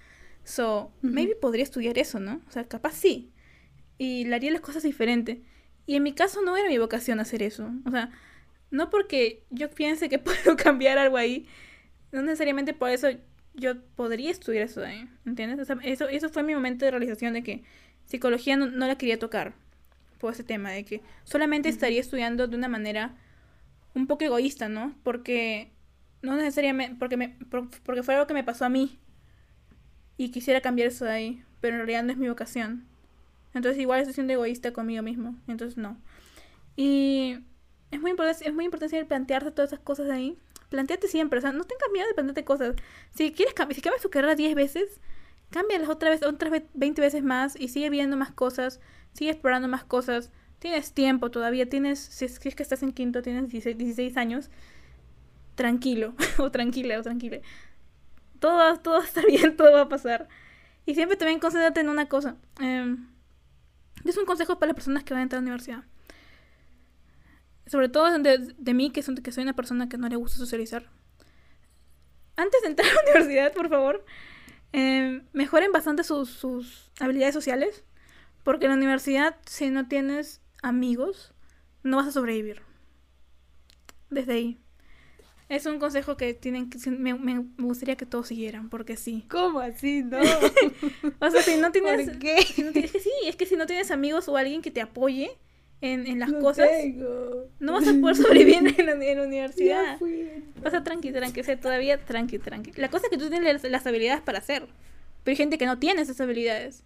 So, 0.43 0.91
maybe 1.01 1.35
podría 1.35 1.63
estudiar 1.63 1.97
eso, 1.97 2.19
¿no? 2.19 2.41
O 2.47 2.51
sea, 2.51 2.65
capaz 2.67 2.93
sí. 2.95 3.31
Y 3.97 4.25
le 4.25 4.35
haría 4.35 4.51
las 4.51 4.61
cosas 4.61 4.83
diferente. 4.83 5.43
Y 5.85 5.95
en 5.97 6.03
mi 6.03 6.13
caso 6.13 6.41
no 6.43 6.57
era 6.57 6.69
mi 6.69 6.77
vocación 6.79 7.19
hacer 7.19 7.43
eso. 7.43 7.71
O 7.85 7.91
sea, 7.91 8.11
no 8.71 8.89
porque 8.89 9.43
yo 9.51 9.69
piense 9.71 10.09
que 10.09 10.19
puedo 10.19 10.57
cambiar 10.57 10.97
algo 10.99 11.17
ahí, 11.17 11.47
no 12.11 12.21
necesariamente 12.23 12.73
por 12.73 12.89
eso 12.91 13.09
yo 13.55 13.81
podría 13.95 14.31
estudiar 14.31 14.65
eso 14.65 14.81
de 14.81 14.87
ahí, 14.87 15.09
¿entiendes? 15.25 15.59
O 15.59 15.65
sea, 15.65 15.77
eso, 15.83 16.07
eso 16.07 16.29
fue 16.29 16.43
mi 16.43 16.53
momento 16.55 16.85
de 16.85 16.91
realización 16.91 17.33
de 17.33 17.43
que 17.43 17.63
psicología 18.05 18.57
no, 18.57 18.67
no 18.67 18.87
la 18.87 18.97
quería 18.97 19.19
tocar 19.19 19.53
por 20.19 20.33
ese 20.33 20.43
tema, 20.43 20.71
de 20.71 20.85
que 20.85 21.01
solamente 21.25 21.69
estaría 21.69 22.01
estudiando 22.01 22.47
de 22.47 22.57
una 22.57 22.67
manera 22.69 23.15
un 23.95 24.07
poco 24.07 24.25
egoísta, 24.25 24.69
¿no? 24.69 24.95
Porque 25.03 25.71
no 26.21 26.35
necesariamente, 26.37 26.97
porque, 26.99 27.17
me, 27.17 27.29
por- 27.51 27.69
porque 27.83 28.03
fue 28.03 28.15
algo 28.15 28.27
que 28.27 28.33
me 28.35 28.43
pasó 28.43 28.65
a 28.65 28.69
mí 28.69 28.99
y 30.17 30.31
quisiera 30.31 30.61
cambiar 30.61 30.89
eso 30.89 31.05
de 31.05 31.11
ahí, 31.11 31.43
pero 31.61 31.75
en 31.75 31.79
realidad 31.81 32.03
no 32.03 32.11
es 32.11 32.17
mi 32.17 32.27
vocación. 32.29 32.85
Entonces 33.53 33.81
igual 33.81 33.99
estoy 34.01 34.15
siendo 34.15 34.33
egoísta 34.33 34.73
conmigo 34.73 35.03
mismo, 35.03 35.35
entonces 35.47 35.77
no. 35.77 35.97
Y 36.77 37.39
es 37.91 38.01
muy 38.01 38.11
importante, 38.11 38.47
es 38.47 38.53
muy 38.55 38.65
importante 38.65 39.05
plantearse 39.05 39.51
todas 39.51 39.73
esas 39.73 39.83
cosas 39.83 40.07
de 40.07 40.13
ahí. 40.13 40.37
Planteate 40.69 41.07
siempre, 41.07 41.39
o 41.39 41.41
sea, 41.41 41.51
no 41.51 41.63
tengas 41.63 41.89
miedo 41.91 42.07
de 42.07 42.13
plantearte 42.13 42.45
cosas. 42.45 42.75
Si 43.11 43.31
quieres 43.31 43.53
cambiar, 43.53 43.75
si 43.75 43.81
cambias 43.81 44.01
tu 44.03 44.09
carrera 44.09 44.35
10 44.35 44.55
veces, 44.55 44.99
cámbialas 45.49 45.89
otra 45.89 46.09
vez, 46.09 46.23
otras 46.23 46.51
ve- 46.51 46.67
20 46.73 47.01
veces 47.01 47.23
más 47.23 47.55
y 47.59 47.69
sigue 47.69 47.89
viendo 47.89 48.17
más 48.17 48.31
cosas, 48.31 48.79
sigue 49.13 49.31
explorando 49.31 49.67
más 49.67 49.83
cosas. 49.83 50.31
Tienes 50.59 50.93
tiempo 50.93 51.31
todavía, 51.31 51.69
tienes, 51.69 51.99
si 51.99 52.25
es, 52.25 52.39
que 52.39 52.49
estás 52.49 52.83
en 52.83 52.91
quinto, 52.91 53.21
tienes 53.21 53.49
16, 53.49 53.77
16 53.77 54.17
años, 54.17 54.49
tranquilo, 55.55 56.13
o 56.37 56.51
tranquila, 56.51 56.99
o 56.99 57.03
tranquila. 57.03 57.39
Todo 58.39 58.77
todo 58.79 59.01
va 59.01 59.21
bien, 59.27 59.55
todo 59.57 59.71
va 59.73 59.81
a 59.81 59.89
pasar. 59.89 60.27
Y 60.85 60.95
siempre 60.95 61.17
también 61.17 61.39
concéntrate 61.39 61.81
en 61.81 61.89
una 61.89 62.07
cosa. 62.07 62.35
Eh, 62.61 62.95
es 64.05 64.17
un 64.17 64.25
consejo 64.25 64.59
para 64.59 64.69
las 64.69 64.75
personas 64.75 65.03
que 65.03 65.13
van 65.13 65.21
a 65.21 65.23
entrar 65.23 65.39
a 65.39 65.41
la 65.41 65.47
universidad. 65.47 65.83
Sobre 67.69 67.87
todo 67.87 68.17
de, 68.17 68.53
de 68.57 68.73
mí, 68.73 68.89
que, 68.89 69.03
son, 69.03 69.15
que 69.15 69.31
soy 69.31 69.43
una 69.43 69.55
persona 69.55 69.87
que 69.87 69.97
no 69.97 70.09
le 70.09 70.15
gusta 70.15 70.37
socializar. 70.37 70.89
Antes 72.35 72.61
de 72.63 72.69
entrar 72.69 72.89
a 72.89 72.93
la 72.93 73.01
universidad, 73.11 73.53
por 73.53 73.69
favor, 73.69 74.03
eh, 74.73 75.21
mejoren 75.33 75.71
bastante 75.71 76.03
sus, 76.03 76.29
sus 76.29 76.91
habilidades 76.99 77.35
sociales. 77.35 77.83
Porque 78.43 78.65
en 78.65 78.71
la 78.71 78.77
universidad, 78.77 79.35
si 79.45 79.69
no 79.69 79.87
tienes 79.87 80.41
amigos, 80.63 81.33
no 81.83 81.97
vas 81.97 82.07
a 82.07 82.11
sobrevivir. 82.11 82.63
Desde 84.09 84.33
ahí. 84.33 84.57
Es 85.49 85.65
un 85.65 85.77
consejo 85.79 86.17
que 86.17 86.33
tienen 86.33 86.69
que, 86.69 86.77
me, 86.89 87.45
gustaría 87.57 87.95
que 87.95 88.05
todos 88.05 88.27
siguieran, 88.27 88.69
porque 88.69 88.97
sí. 88.97 89.25
¿Cómo 89.29 89.59
así? 89.59 90.03
No. 90.03 90.19
O 91.19 91.29
sea, 91.29 91.41
si 91.43 91.57
no 91.57 91.71
tienes... 91.71 92.09
¿Por 92.09 92.19
qué? 92.19 92.41
si 92.41 92.63
no 92.63 92.71
tienes- 92.71 92.85
es 92.85 92.91
que 92.93 92.99
sí, 92.99 93.11
es 93.25 93.35
que 93.35 93.45
si 93.45 93.55
no 93.55 93.65
tienes 93.65 93.91
amigos 93.91 94.27
o 94.27 94.37
alguien 94.37 94.61
que 94.61 94.71
te 94.71 94.81
apoye 94.81 95.37
en, 95.81 96.05
en 96.07 96.19
las 96.19 96.29
No 96.29 96.39
cosas, 96.39 96.69
tengo. 96.69 97.47
no 97.59 97.73
vas 97.73 97.87
a 97.87 97.93
poder 97.99 98.15
sobrevivir 98.15 98.55
en 98.77 98.85
la, 98.85 98.91
en 98.93 99.17
la 99.17 99.23
universidad. 99.25 99.97
fui. 99.97 100.27
O 100.63 100.69
sea, 100.69 100.83
tranqui, 100.83 101.11
tranqui, 101.11 101.41
todavía 101.61 101.97
tranqui, 102.03 102.37
tranqui. 102.39 102.71
La 102.75 102.89
cosa 102.89 103.05
es 103.05 103.11
que 103.11 103.17
tú 103.17 103.29
tienes 103.29 103.53
las, 103.61 103.71
las 103.71 103.87
habilidades 103.87 104.21
para 104.21 104.39
hacer, 104.39 104.67
pero 105.23 105.31
hay 105.33 105.35
gente 105.37 105.57
que 105.57 105.65
no 105.65 105.79
tiene 105.79 106.01
esas 106.01 106.19
habilidades. 106.19 106.83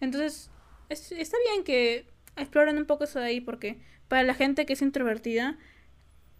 Entonces, 0.00 0.50
es- 0.88 1.10
está 1.12 1.36
bien 1.52 1.64
que 1.64 2.06
exploren 2.36 2.78
un 2.78 2.84
poco 2.84 3.04
eso 3.04 3.18
de 3.18 3.26
ahí, 3.26 3.40
porque 3.40 3.78
para 4.08 4.22
la 4.22 4.34
gente 4.34 4.64
que 4.66 4.74
es 4.74 4.82
introvertida, 4.82 5.58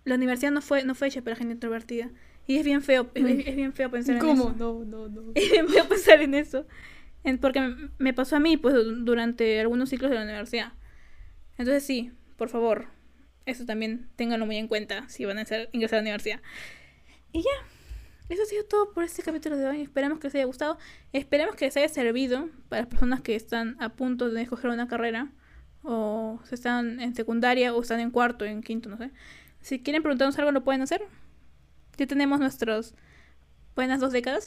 la 0.04 0.14
universidad 0.14 0.52
no 0.52 0.62
fue, 0.62 0.84
no 0.84 0.94
fue 0.94 1.08
hecha 1.08 1.22
para 1.22 1.34
gente 1.36 1.54
introvertida. 1.54 2.10
Y 2.46 2.58
es 2.58 2.64
bien 2.64 2.82
feo, 2.82 3.10
es, 3.14 3.24
es- 3.24 3.46
es 3.48 3.56
bien 3.56 3.72
feo 3.72 3.90
pensar 3.90 4.14
en 4.14 4.20
¿Cómo? 4.20 4.50
eso. 4.50 4.54
No, 4.56 4.84
no, 4.84 5.08
no. 5.08 5.22
Es 5.34 5.50
bien 5.50 5.66
feo 5.68 5.88
pensar 5.88 6.22
en 6.22 6.34
eso. 6.34 6.64
En- 7.24 7.38
porque 7.38 7.74
me- 7.98 8.14
pasó 8.14 8.36
a 8.36 8.38
mí, 8.40 8.56
pues, 8.56 8.74
du- 8.74 9.04
durante 9.04 9.58
algunos 9.58 9.88
ciclos 9.90 10.10
de 10.12 10.16
la 10.18 10.22
universidad. 10.22 10.72
Entonces, 11.58 11.84
sí, 11.84 12.12
por 12.36 12.48
favor, 12.48 12.88
eso 13.46 13.64
también 13.64 14.08
ténganlo 14.16 14.46
muy 14.46 14.56
en 14.56 14.68
cuenta 14.68 15.08
si 15.08 15.24
van 15.24 15.38
a 15.38 15.44
ser, 15.44 15.68
ingresar 15.72 15.98
a 15.98 16.02
la 16.02 16.04
universidad. 16.04 16.40
Y 17.32 17.42
ya, 17.42 17.50
eso 18.28 18.42
ha 18.42 18.46
sido 18.46 18.64
todo 18.64 18.92
por 18.92 19.04
este 19.04 19.22
capítulo 19.22 19.56
de 19.56 19.66
hoy. 19.66 19.82
Esperamos 19.82 20.18
que 20.18 20.26
les 20.28 20.34
haya 20.34 20.44
gustado. 20.44 20.78
Esperemos 21.12 21.54
que 21.56 21.66
les 21.66 21.76
haya 21.76 21.88
servido 21.88 22.48
para 22.68 22.82
las 22.82 22.88
personas 22.88 23.20
que 23.20 23.36
están 23.36 23.76
a 23.80 23.90
punto 23.90 24.30
de 24.30 24.42
escoger 24.42 24.70
una 24.70 24.88
carrera. 24.88 25.32
O 25.82 26.40
si 26.44 26.54
están 26.54 27.00
en 27.00 27.14
secundaria 27.14 27.74
o 27.74 27.80
están 27.80 28.00
en 28.00 28.10
cuarto, 28.10 28.44
en 28.44 28.62
quinto, 28.62 28.88
no 28.88 28.96
sé. 28.96 29.12
Si 29.60 29.82
quieren 29.82 30.02
preguntarnos 30.02 30.38
algo, 30.38 30.50
lo 30.50 30.64
pueden 30.64 30.82
hacer. 30.82 31.02
Ya 31.96 32.06
tenemos 32.06 32.40
nuestros 32.40 32.94
buenas 33.74 34.00
dos 34.00 34.12
décadas. 34.12 34.46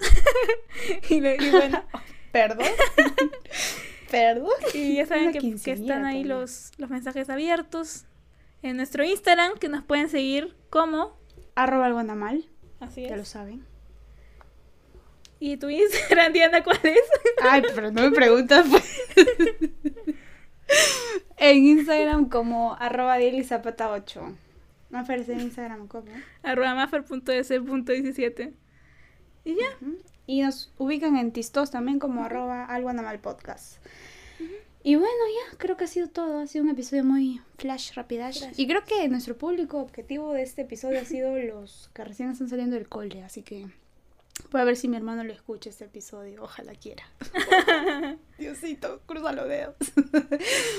y, 1.09 1.15
y 1.15 1.51
bueno, 1.51 1.83
Perdón. 2.31 2.67
Perdón. 4.11 4.49
y 4.73 4.95
ya 4.95 5.05
saben 5.05 5.31
que, 5.31 5.37
están 5.71 6.05
ahí 6.05 6.23
también. 6.23 6.29
los, 6.29 6.71
los 6.77 6.89
mensajes 6.89 7.29
abiertos 7.29 8.05
en 8.61 8.77
nuestro 8.77 9.03
Instagram, 9.03 9.57
que 9.57 9.69
nos 9.69 9.83
pueden 9.83 10.09
seguir 10.09 10.55
como. 10.69 11.17
Arroba 11.55 11.85
algo 11.85 11.99
anda 11.99 12.15
mal. 12.15 12.45
Así 12.79 13.03
Ya 13.03 13.15
lo 13.15 13.21
es. 13.23 13.27
saben. 13.27 13.65
Y 15.39 15.57
tu 15.57 15.69
Instagram, 15.69 16.33
Diana, 16.33 16.63
¿cuál 16.63 16.79
es? 16.83 16.99
Ay, 17.41 17.61
pero 17.73 17.91
no 17.91 18.01
me 18.01 18.11
preguntas. 18.11 18.65
pues. 18.69 19.01
en 21.37 21.63
Instagram 21.65 22.29
como 22.29 22.75
arroba 22.75 23.17
Zapata 23.43 23.91
8. 23.91 24.35
Me 24.89 24.99
aparece 24.99 25.33
en 25.33 25.41
Instagram 25.41 25.87
como. 25.87 26.11
arroba 26.43 26.75
mafer.es.17. 26.75 28.53
Y 29.45 29.55
ya. 29.55 29.77
Y 30.29 30.41
nos 30.41 30.71
ubican 30.77 31.17
en 31.17 31.31
Tistos 31.31 31.71
también 31.71 31.97
como 31.97 32.23
arroba 32.23 32.63
algo 32.63 32.91
podcast. 33.19 33.83
Y 34.83 34.93
bueno, 34.93 35.09
ya 35.09 35.57
creo 35.57 35.75
que 35.75 35.85
ha 35.85 35.87
sido 35.87 36.07
todo. 36.07 36.41
Ha 36.41 36.45
sido 36.45 36.65
un 36.65 36.69
episodio 36.69 37.03
muy 37.03 37.41
flash, 37.57 37.93
rapidash. 37.95 38.37
Flash. 38.37 38.59
Y 38.59 38.67
creo 38.67 38.85
que 38.85 39.09
nuestro 39.09 39.35
público 39.35 39.79
objetivo 39.79 40.31
de 40.33 40.43
este 40.43 40.61
episodio 40.61 40.99
ha 40.99 41.05
sido 41.05 41.35
los 41.35 41.89
que 41.95 42.03
recién 42.03 42.29
están 42.29 42.47
saliendo 42.47 42.75
del 42.75 42.87
cole. 42.87 43.23
Así 43.23 43.41
que 43.41 43.69
voy 44.51 44.61
a 44.61 44.65
ver 44.65 44.75
si 44.75 44.87
mi 44.87 44.97
hermano 44.97 45.23
lo 45.23 45.33
escucha 45.33 45.71
este 45.71 45.85
episodio. 45.85 46.43
Ojalá 46.43 46.75
quiera. 46.75 47.05
Diosito, 48.37 49.01
cruza 49.07 49.31
los 49.31 49.47
dedos. 49.47 49.75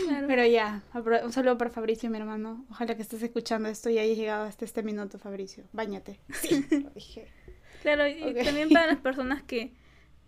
Claro. 0.07 0.27
Pero 0.29 0.47
ya, 0.47 0.83
un 1.25 1.33
saludo 1.33 1.59
para 1.59 1.71
Fabricio, 1.71 2.09
mi 2.09 2.19
hermano. 2.19 2.65
Ojalá 2.71 2.95
que 2.95 3.03
estés 3.03 3.21
escuchando 3.21 3.69
esto 3.69 3.91
y 3.91 3.99
hayas 3.99 4.17
llegado 4.17 4.45
hasta 4.45 4.65
este 4.65 4.85
minuto, 4.85 5.19
Fabricio. 5.19 5.65
Báñate. 5.73 6.21
Sí, 6.41 6.65
lo 6.71 6.91
dije. 6.91 7.27
Claro, 7.83 8.07
y 8.07 8.35
también 8.45 8.69
para 8.71 8.87
las 8.87 8.99
personas 9.01 9.43
que 9.43 9.73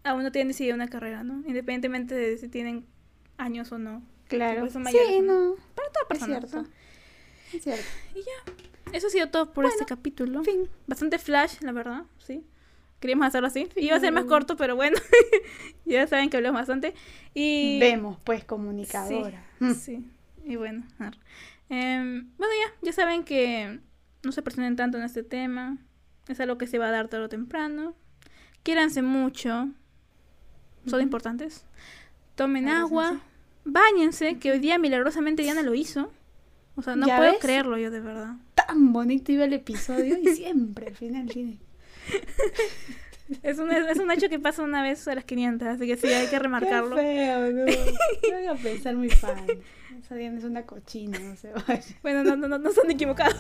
aún 0.05 0.23
no 0.23 0.33
tienen 0.33 0.49
decidida 0.49 0.75
una 0.75 0.89
carrera, 0.89 1.23
¿no? 1.23 1.43
Independientemente 1.47 2.15
de 2.15 2.39
si 2.39 2.49
tienen 2.49 2.87
años 3.37 3.73
o 3.73 3.79
no. 3.79 4.03
Claro. 4.29 4.61
Pues 4.61 4.73
son 4.73 4.83
mayores, 4.83 5.09
sí, 5.09 5.21
¿no? 5.21 5.57
Para 5.75 5.89
todas 5.91 6.03
Es 6.03 6.09
personas. 6.09 6.51
cierto. 6.51 6.63
¿no? 6.63 6.75
Es 7.53 7.63
cierto. 7.63 7.85
Y 8.15 8.19
ya. 8.21 8.97
Eso 8.97 9.07
ha 9.07 9.11
sido 9.11 9.29
todo 9.29 9.53
por 9.53 9.65
este 9.65 9.85
capítulo. 9.85 10.43
Fin. 10.45 10.69
Bastante 10.87 11.19
flash, 11.19 11.61
la 11.61 11.73
verdad, 11.73 12.05
sí. 12.19 12.45
Queríamos 13.01 13.27
hacerlo 13.27 13.49
así. 13.49 13.69
Iba 13.77 13.97
a 13.97 14.01
ser 14.01 14.13
más 14.13 14.25
corto, 14.25 14.57
pero 14.57 14.77
bueno. 14.77 14.97
ya 15.85 16.07
saben 16.07 16.31
que 16.31 16.37
hablamos 16.37 16.61
bastante. 16.61 16.95
Y... 17.35 17.81
Vemos, 17.81 18.19
pues, 18.23 18.45
comunicadora. 18.45 19.45
Mm. 19.59 19.73
Sí. 19.73 20.07
Y 20.45 20.57
bueno. 20.57 20.85
Em, 21.69 22.31
bueno, 22.37 22.53
ya. 22.65 22.73
Ya 22.83 22.93
saben 22.93 23.25
que 23.25 23.81
no 24.23 24.31
se 24.31 24.43
presionen 24.43 24.77
tanto 24.77 24.99
en 24.99 25.05
este 25.05 25.23
tema. 25.25 25.79
Es 26.29 26.41
algo 26.41 26.59
que 26.59 26.67
se 26.67 26.79
va 26.79 26.89
a 26.89 26.91
dar 26.91 27.09
tarde 27.09 27.25
o 27.27 27.29
temprano. 27.29 27.95
Quiéranse 28.63 29.03
mucho. 29.03 29.69
Son 30.87 30.95
Ujú. 30.95 31.01
importantes. 31.01 31.65
Tomen 32.35 32.69
agua. 32.69 33.21
Báñense, 33.65 34.39
que 34.39 34.53
hoy 34.53 34.59
día 34.59 34.79
milagrosamente 34.79 35.43
Diana 35.43 35.63
lo 35.63 35.75
hizo. 35.75 36.13
O 36.75 36.83
sea, 36.83 36.97
no 36.97 37.07
¿Ya 37.07 37.17
puedo 37.19 37.33
ves? 37.33 37.41
creerlo 37.41 37.77
yo 37.79 37.91
de 37.91 38.01
verdad. 38.01 38.35
Tan 38.55 38.93
bonito 38.93 39.31
iba 39.33 39.45
el 39.45 39.53
episodio 39.53 40.17
y 40.19 40.27
siempre 40.35 40.89
al 40.89 40.97
final 40.97 41.27
tiene. 41.29 41.59
Es 43.43 43.59
un, 43.59 43.71
es 43.73 43.99
un 43.99 44.11
hecho 44.11 44.29
que 44.29 44.39
pasa 44.39 44.63
una 44.63 44.83
vez 44.83 45.09
a 45.09 45.15
las 45.15 45.25
500, 45.25 45.67
así 45.67 45.87
que 45.87 45.97
sí, 45.97 46.07
hay 46.09 46.27
que 46.27 46.39
remarcarlo. 46.39 46.97
Qué 46.97 47.03
feo, 47.03 47.51
no. 47.53 47.65
No 47.65 48.51
van 48.51 48.59
a 48.59 48.61
pensar 48.63 48.95
muy 48.95 49.09
fan. 49.09 49.47
Esa 50.03 50.15
Diana 50.17 50.39
es 50.39 50.45
una 50.45 50.63
cochina, 50.63 51.19
no 51.19 51.37
se 51.37 51.53
vaya. 51.69 51.83
Bueno, 52.03 52.25
no, 52.25 52.37
no, 52.37 52.49
no, 52.49 52.59
no 52.59 52.73
son 52.73 52.91
equivocados. 52.91 53.37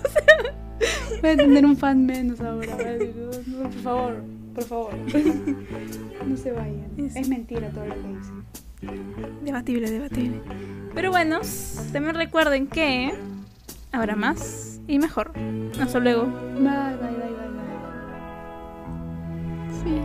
Voy 1.20 1.31
a 1.31 1.37
tener 1.37 1.64
un 1.66 1.77
fan 1.77 2.07
menos 2.07 2.40
ahora. 2.40 2.77
por 2.77 3.72
favor, 3.83 4.22
por 4.55 4.64
favor. 4.64 4.94
No 6.27 6.37
se 6.37 6.53
vayan. 6.53 6.87
Es- 6.96 7.16
Es 7.16 7.29
mentira 7.29 7.68
todo 7.70 7.85
lo 7.87 7.94
que 7.94 8.09
dicen. 8.09 8.44
Debatible, 9.44 9.90
debatible. 9.90 10.40
Pero 10.94 11.11
bueno, 11.11 11.40
también 11.92 12.14
recuerden 12.14 12.68
que 12.68 13.12
habrá 13.90 14.14
más 14.16 14.81
y 14.87 14.98
mejor. 15.01 15.33
Hasta 15.81 15.98
luego. 15.98 16.25
Bye, 16.27 16.62
bye, 16.62 17.11
bye, 17.11 17.29
bye, 17.29 17.48
bye. 17.48 17.62
Sí, 19.83 20.01